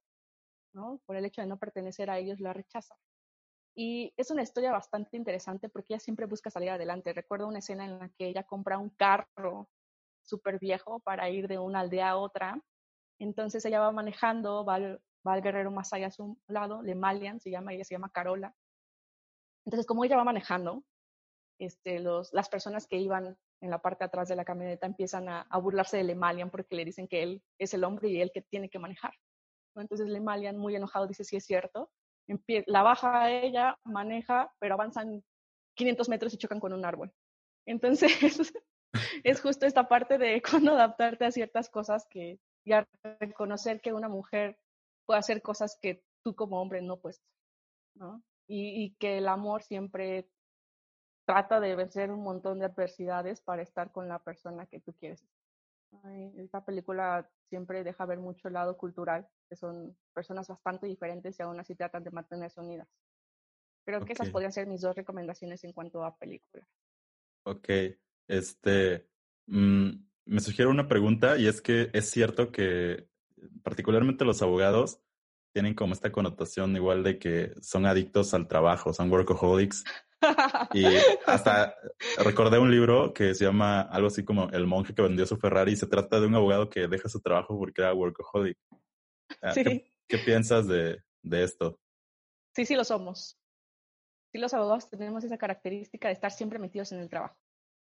[0.74, 1.00] ¿no?
[1.06, 2.96] Por el hecho de no pertenecer a ellos la rechaza.
[3.76, 7.13] Y es una historia bastante interesante porque ella siempre busca salir adelante.
[7.13, 9.69] Recuerdo una escena en la que ella compra un carro
[10.24, 12.61] súper viejo para ir de una aldea a otra.
[13.19, 17.74] Entonces ella va manejando, va al, guerrero más a su lado, Le Malian se llama,
[17.74, 18.53] ella se llama Carola.
[19.65, 20.84] Entonces como ella va manejando,
[21.59, 25.97] este, las personas que iban en la parte atrás de la camioneta empiezan a, burlarse
[25.97, 28.69] de Le Malian porque le dicen que él es el hombre y él que tiene
[28.69, 29.13] que manejar.
[29.76, 31.91] Entonces Le Malian, muy enojado, dice, sí es cierto,
[32.68, 35.24] la baja ella, maneja, pero avanzan
[35.76, 37.12] 500 metros y chocan con un árbol.
[37.66, 38.12] Entonces,
[39.24, 42.88] es justo esta parte de cuando adaptarte a ciertas cosas que ya
[43.20, 44.60] reconocer que una mujer
[45.06, 47.22] puede hacer cosas que tú como hombre no puedes,
[47.96, 48.22] ¿no?
[48.48, 50.30] Y, y que el amor siempre
[51.26, 55.26] trata de vencer un montón de adversidades para estar con la persona que tú quieres.
[56.38, 61.44] Esta película siempre deja ver mucho el lado cultural que son personas bastante diferentes y
[61.44, 62.88] aún así tratan de mantenerse unidas.
[63.86, 66.68] Creo que esas podrían ser mis dos recomendaciones en cuanto a películas.
[67.44, 67.70] Ok,
[68.28, 69.10] este,
[69.48, 69.89] mm,
[70.26, 73.10] me sugiero una pregunta y es que es cierto que
[73.64, 75.02] particularmente los abogados
[75.52, 79.84] tienen como esta connotación igual de que son adictos al trabajo, son workaholics.
[80.74, 80.86] Y
[81.26, 81.76] hasta
[82.24, 85.74] recordé un libro que se llama algo así como El monje que vendió su Ferrari
[85.74, 88.57] y se trata de un abogado que deja su trabajo porque era workaholic.
[89.41, 91.80] Ah, ¿Qué, piensas de, de, esto?
[92.53, 93.38] Sí, sí lo somos.
[94.32, 97.38] Sí los abogados tenemos esa característica de estar siempre metidos en el trabajo.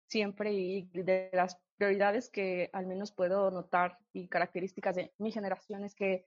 [0.09, 5.83] Siempre y de las prioridades que al menos puedo notar y características de mi generación
[5.83, 6.25] es que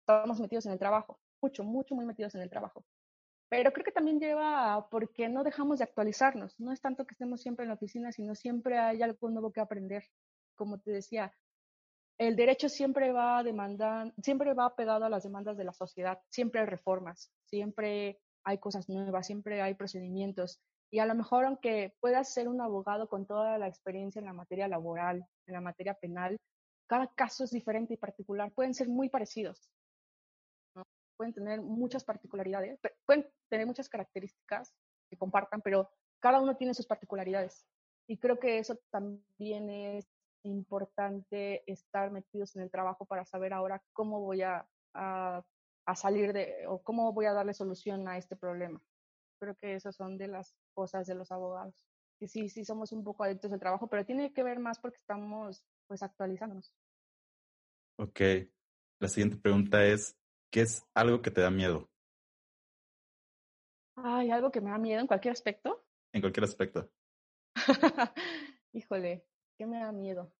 [0.00, 1.18] estamos metidos en el trabajo.
[1.42, 2.84] Mucho, mucho, muy metidos en el trabajo.
[3.48, 6.58] Pero creo que también lleva a porque no dejamos de actualizarnos.
[6.58, 9.60] No es tanto que estemos siempre en la oficina, sino siempre hay algo nuevo que
[9.60, 10.04] aprender.
[10.56, 11.32] Como te decía,
[12.18, 16.20] el derecho siempre va demandar, siempre va pegado a las demandas de la sociedad.
[16.28, 20.60] Siempre hay reformas, siempre hay cosas nuevas, siempre hay procedimientos.
[20.90, 24.32] Y a lo mejor, aunque puedas ser un abogado con toda la experiencia en la
[24.32, 26.36] materia laboral, en la materia penal,
[26.88, 28.52] cada caso es diferente y particular.
[28.52, 29.68] Pueden ser muy parecidos,
[31.16, 34.72] pueden tener muchas particularidades, pueden tener muchas características
[35.08, 35.90] que compartan, pero
[36.20, 37.66] cada uno tiene sus particularidades.
[38.08, 40.08] Y creo que eso también es
[40.42, 45.44] importante estar metidos en el trabajo para saber ahora cómo voy a, a,
[45.94, 48.80] salir de o cómo voy a darle solución a este problema.
[49.40, 51.86] Creo que esas son de las cosas de los abogados.
[52.20, 54.96] Y sí, sí somos un poco adictos al trabajo, pero tiene que ver más porque
[54.98, 56.74] estamos pues actualizándonos.
[57.98, 58.20] Ok.
[58.98, 60.16] La siguiente pregunta es,
[60.50, 61.88] ¿Qué es algo que te da miedo?
[63.96, 65.84] Ay, algo que me da miedo en cualquier aspecto.
[66.12, 66.90] En cualquier aspecto.
[68.72, 69.26] Híjole,
[69.58, 70.32] ¿qué me da miedo?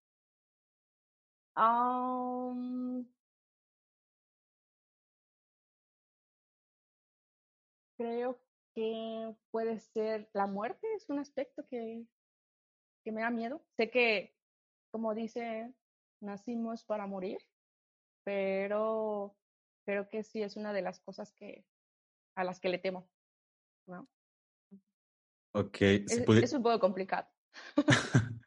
[7.96, 8.38] creo
[8.74, 12.04] que puede ser la muerte, es un aspecto que,
[13.04, 13.64] que me da miedo.
[13.76, 14.34] Sé que,
[14.90, 15.72] como dice,
[16.20, 17.38] nacimos para morir,
[18.22, 19.34] pero
[19.86, 21.64] creo que sí es una de las cosas que
[22.34, 23.08] a las que le temo.
[23.86, 24.08] ¿no?
[25.54, 25.78] Ok.
[25.80, 27.26] es, un poco complicado.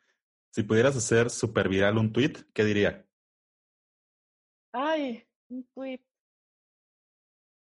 [0.53, 3.07] si pudieras hacer super viral un tweet, ¿qué diría?
[4.73, 6.01] Ay, un tweet.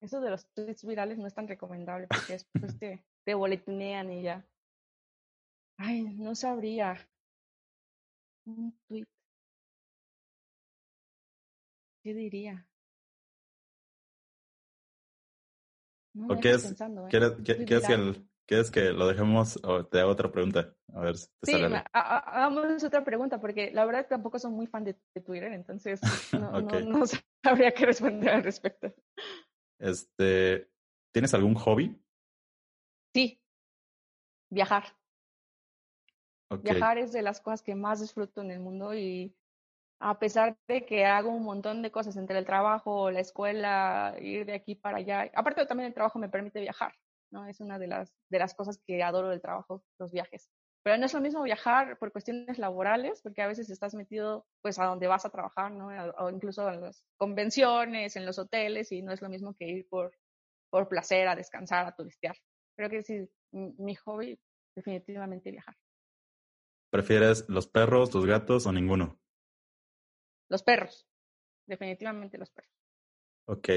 [0.03, 4.23] Eso de los tweets virales no es tan recomendable porque después te, te boletinean y
[4.23, 4.47] ya.
[5.79, 7.09] Ay, no sabría.
[8.45, 9.07] Un tweet.
[12.03, 12.70] ¿Qué diría?
[16.29, 16.77] ¿O qué es, ¿eh?
[18.47, 20.75] ¿quieres, que lo dejemos o te hago otra pregunta?
[20.93, 24.67] A ver si te sí, sale hagamos otra pregunta porque la verdad tampoco soy muy
[24.67, 24.95] fan de,
[25.25, 26.01] Twitter, entonces
[26.33, 27.05] no, no,
[27.45, 28.93] sabría qué responder al respecto.
[29.79, 30.69] Este,
[31.13, 31.97] ¿Tienes algún hobby?
[33.15, 33.41] Sí,
[34.51, 34.85] viajar.
[36.63, 39.33] Viajar es de las cosas que más disfruto en el mundo y
[40.01, 44.47] a pesar de que hago un montón de cosas entre el trabajo, la escuela, ir
[44.47, 45.31] de aquí para allá.
[45.35, 46.95] Aparte también el trabajo me permite viajar,
[47.31, 47.47] ¿no?
[47.47, 50.49] Es una de las, de las cosas que adoro del trabajo, los viajes.
[50.83, 54.79] Pero no es lo mismo viajar por cuestiones laborales, porque a veces estás metido pues
[54.79, 55.89] a donde vas a trabajar, ¿no?
[56.17, 59.87] O incluso en las convenciones, en los hoteles, y no es lo mismo que ir
[59.91, 60.17] por,
[60.71, 62.37] por placer, a descansar, a turistear.
[62.75, 64.41] Creo que sí, mi hobby
[64.75, 65.77] definitivamente viajar.
[66.91, 69.21] ¿Prefieres los perros, los gatos o ninguno?
[70.51, 71.07] Los perros,
[71.67, 72.73] definitivamente los perros.
[73.47, 73.69] Ok.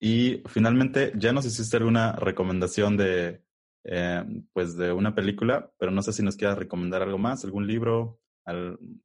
[0.00, 3.42] Y finalmente, ya nos hiciste alguna recomendación de,
[3.84, 7.66] eh, pues de una película, pero no sé si nos quieras recomendar algo más, algún
[7.66, 8.20] libro.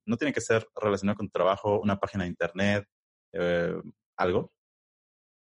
[0.05, 2.87] no tiene que ser relacionado con tu trabajo, una página de internet,
[3.33, 3.73] eh,
[4.15, 4.53] algo.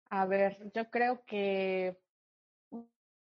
[0.09, 1.99] A ver, yo creo que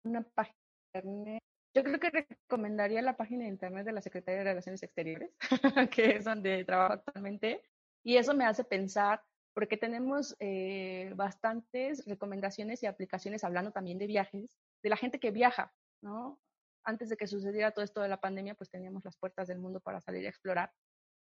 [0.05, 0.57] una página
[0.95, 1.43] de internet.
[1.73, 5.31] Yo creo que recomendaría la página de internet de la Secretaría de Relaciones Exteriores,
[5.95, 7.63] que es donde trabajo actualmente.
[8.03, 9.23] Y eso me hace pensar,
[9.53, 15.31] porque tenemos eh, bastantes recomendaciones y aplicaciones hablando también de viajes, de la gente que
[15.31, 15.73] viaja,
[16.03, 16.41] ¿no?
[16.85, 19.81] Antes de que sucediera todo esto de la pandemia, pues teníamos las puertas del mundo
[19.81, 20.73] para salir a explorar.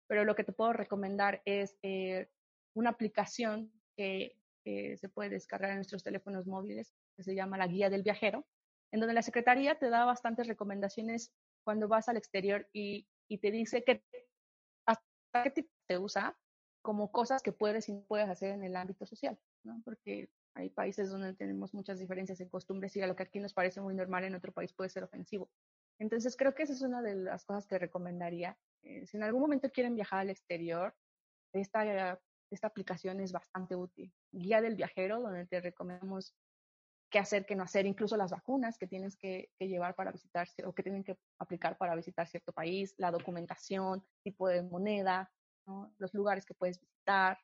[0.07, 2.29] Pero lo que te puedo recomendar es eh,
[2.75, 7.89] una aplicación que, se puede descargar en nuestros teléfonos móviles, que se llama la Guía
[7.89, 8.45] del Viajero,
[8.91, 11.31] en donde la Secretaría te da bastantes recomendaciones
[11.63, 14.03] cuando vas al exterior y, y te dice que
[14.85, 16.37] hasta qué tipo se usa
[16.87, 19.81] como cosas que puedes y puedes hacer en el ámbito social, ¿no?
[19.83, 23.53] Porque hay países donde tenemos muchas diferencias en costumbres y a lo que aquí nos
[23.53, 25.49] parece muy normal en otro país puede ser ofensivo.
[25.99, 28.57] Entonces creo que esa es una de las cosas que recomendaría.
[28.83, 30.95] Eh, si en algún momento quieren viajar al exterior,
[31.51, 32.21] esta,
[32.51, 34.13] esta aplicación es bastante útil.
[34.31, 36.37] Guía del viajero, donde te recomendamos
[37.09, 40.47] qué hacer, qué no hacer, incluso las vacunas que tienes que, que, llevar para visitar
[40.63, 45.29] o que tienen que aplicar para visitar cierto país, la documentación, tipo de moneda,
[45.97, 47.39] los lugares que puedes visitar.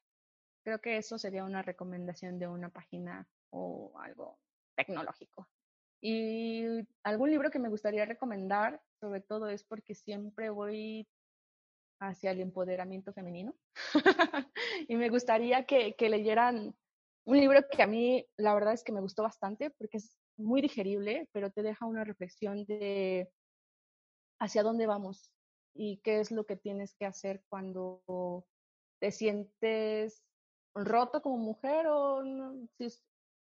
[0.64, 4.40] Creo que eso sería una recomendación de una página o algo
[4.76, 5.48] tecnológico.
[6.02, 6.66] Y
[7.04, 11.08] algún libro que me gustaría recomendar, sobre todo es porque siempre voy
[12.00, 13.56] hacia el empoderamiento femenino.
[14.88, 16.76] y me gustaría que, leyeran
[17.26, 20.62] un libro que a mí la verdad es que me gustó bastante porque es muy
[20.62, 23.32] digerible, pero te deja una reflexión de
[24.40, 25.32] hacia dónde vamos,
[25.74, 28.46] y qué es lo que tienes que hacer cuando
[29.00, 30.24] te sientes
[30.76, 32.24] roto como mujer o
[32.78, 32.90] si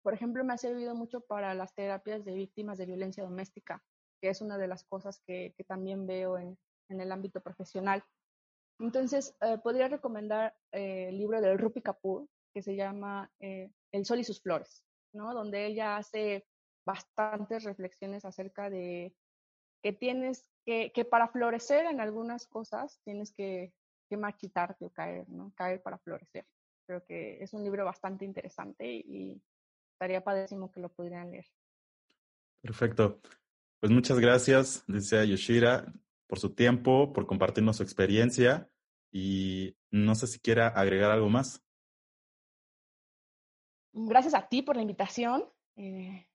[0.01, 3.83] por ejemplo, me ha servido mucho para las terapias de víctimas de violencia doméstica,
[4.19, 6.57] que es una de las cosas que, también veo en,
[6.89, 8.03] en, el ámbito profesional.
[8.79, 14.05] Entonces, eh, podría recomendar eh, el libro de Rupi Kapoor, que se llama eh, El
[14.05, 15.33] sol y sus flores, ¿no?
[15.33, 16.47] Donde ella hace
[16.85, 19.15] bastantes reflexiones acerca de
[19.83, 23.73] que tienes que, que para florecer en algunas cosas tienes que,
[24.09, 25.53] que marchitarte o caer, ¿no?
[25.55, 26.45] Caer para florecer.
[26.85, 29.41] Creo que es un libro bastante interesante y
[29.93, 31.45] estaría padrísimo que lo pudieran leer.
[32.61, 33.21] Perfecto.
[33.79, 35.91] Pues muchas gracias, decía Yoshira,
[36.27, 38.69] por su tiempo, por compartirnos su experiencia
[39.11, 41.63] y no sé si quiera agregar algo más.
[43.93, 45.45] Gracias a ti por la invitación.
[45.75, 46.27] Eh,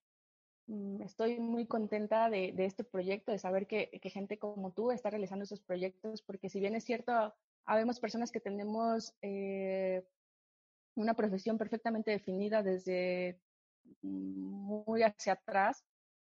[1.00, 5.10] estoy muy contenta de, de, este proyecto, de saber que, que, gente como tú está
[5.10, 10.04] realizando esos proyectos, porque si bien es cierto, habemos personas que tenemos eh,
[10.96, 13.40] una profesión perfectamente definida desde
[14.02, 15.84] muy hacia atrás,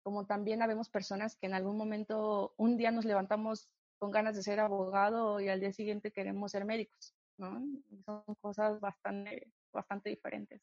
[0.02, 3.68] como también habemos personas que en algún momento, un día nos levantamos
[3.98, 7.64] con ganas de ser abogado y al día siguiente queremos ser médicos, ¿no?
[8.04, 10.60] Son cosas bastante, bastante diferentes.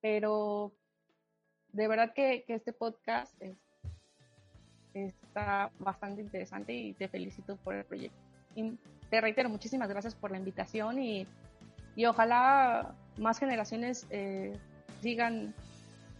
[0.00, 0.74] Pero
[1.72, 3.56] de verdad que, este podcast es,
[4.94, 8.18] está bastante interesante y te felicito por el proyecto.
[9.08, 11.26] Te reitero, muchísimas gracias por la invitación y,
[11.96, 14.56] y ojalá más generaciones eh,
[15.00, 15.54] sigan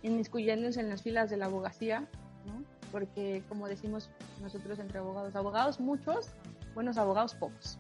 [0.03, 2.07] inmiscuyéndose en las filas de la abogacía,
[2.91, 6.31] porque como decimos nosotros entre abogados, abogados muchos,
[6.75, 7.79] buenos abogados pocos.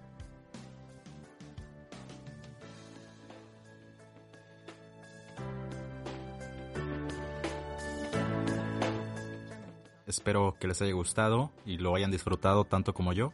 [10.10, 13.32] Espero que les haya gustado y lo hayan disfrutado tanto como yo.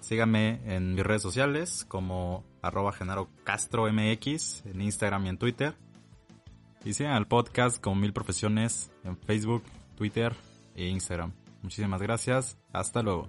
[0.00, 3.28] Síganme en mis redes sociales como arroba Genaro
[4.64, 5.76] en Instagram y en Twitter.
[6.84, 9.62] Y sigan el podcast con Mil Profesiones en Facebook,
[9.94, 10.34] Twitter
[10.74, 11.34] e Instagram.
[11.62, 12.56] Muchísimas gracias.
[12.72, 13.28] Hasta luego.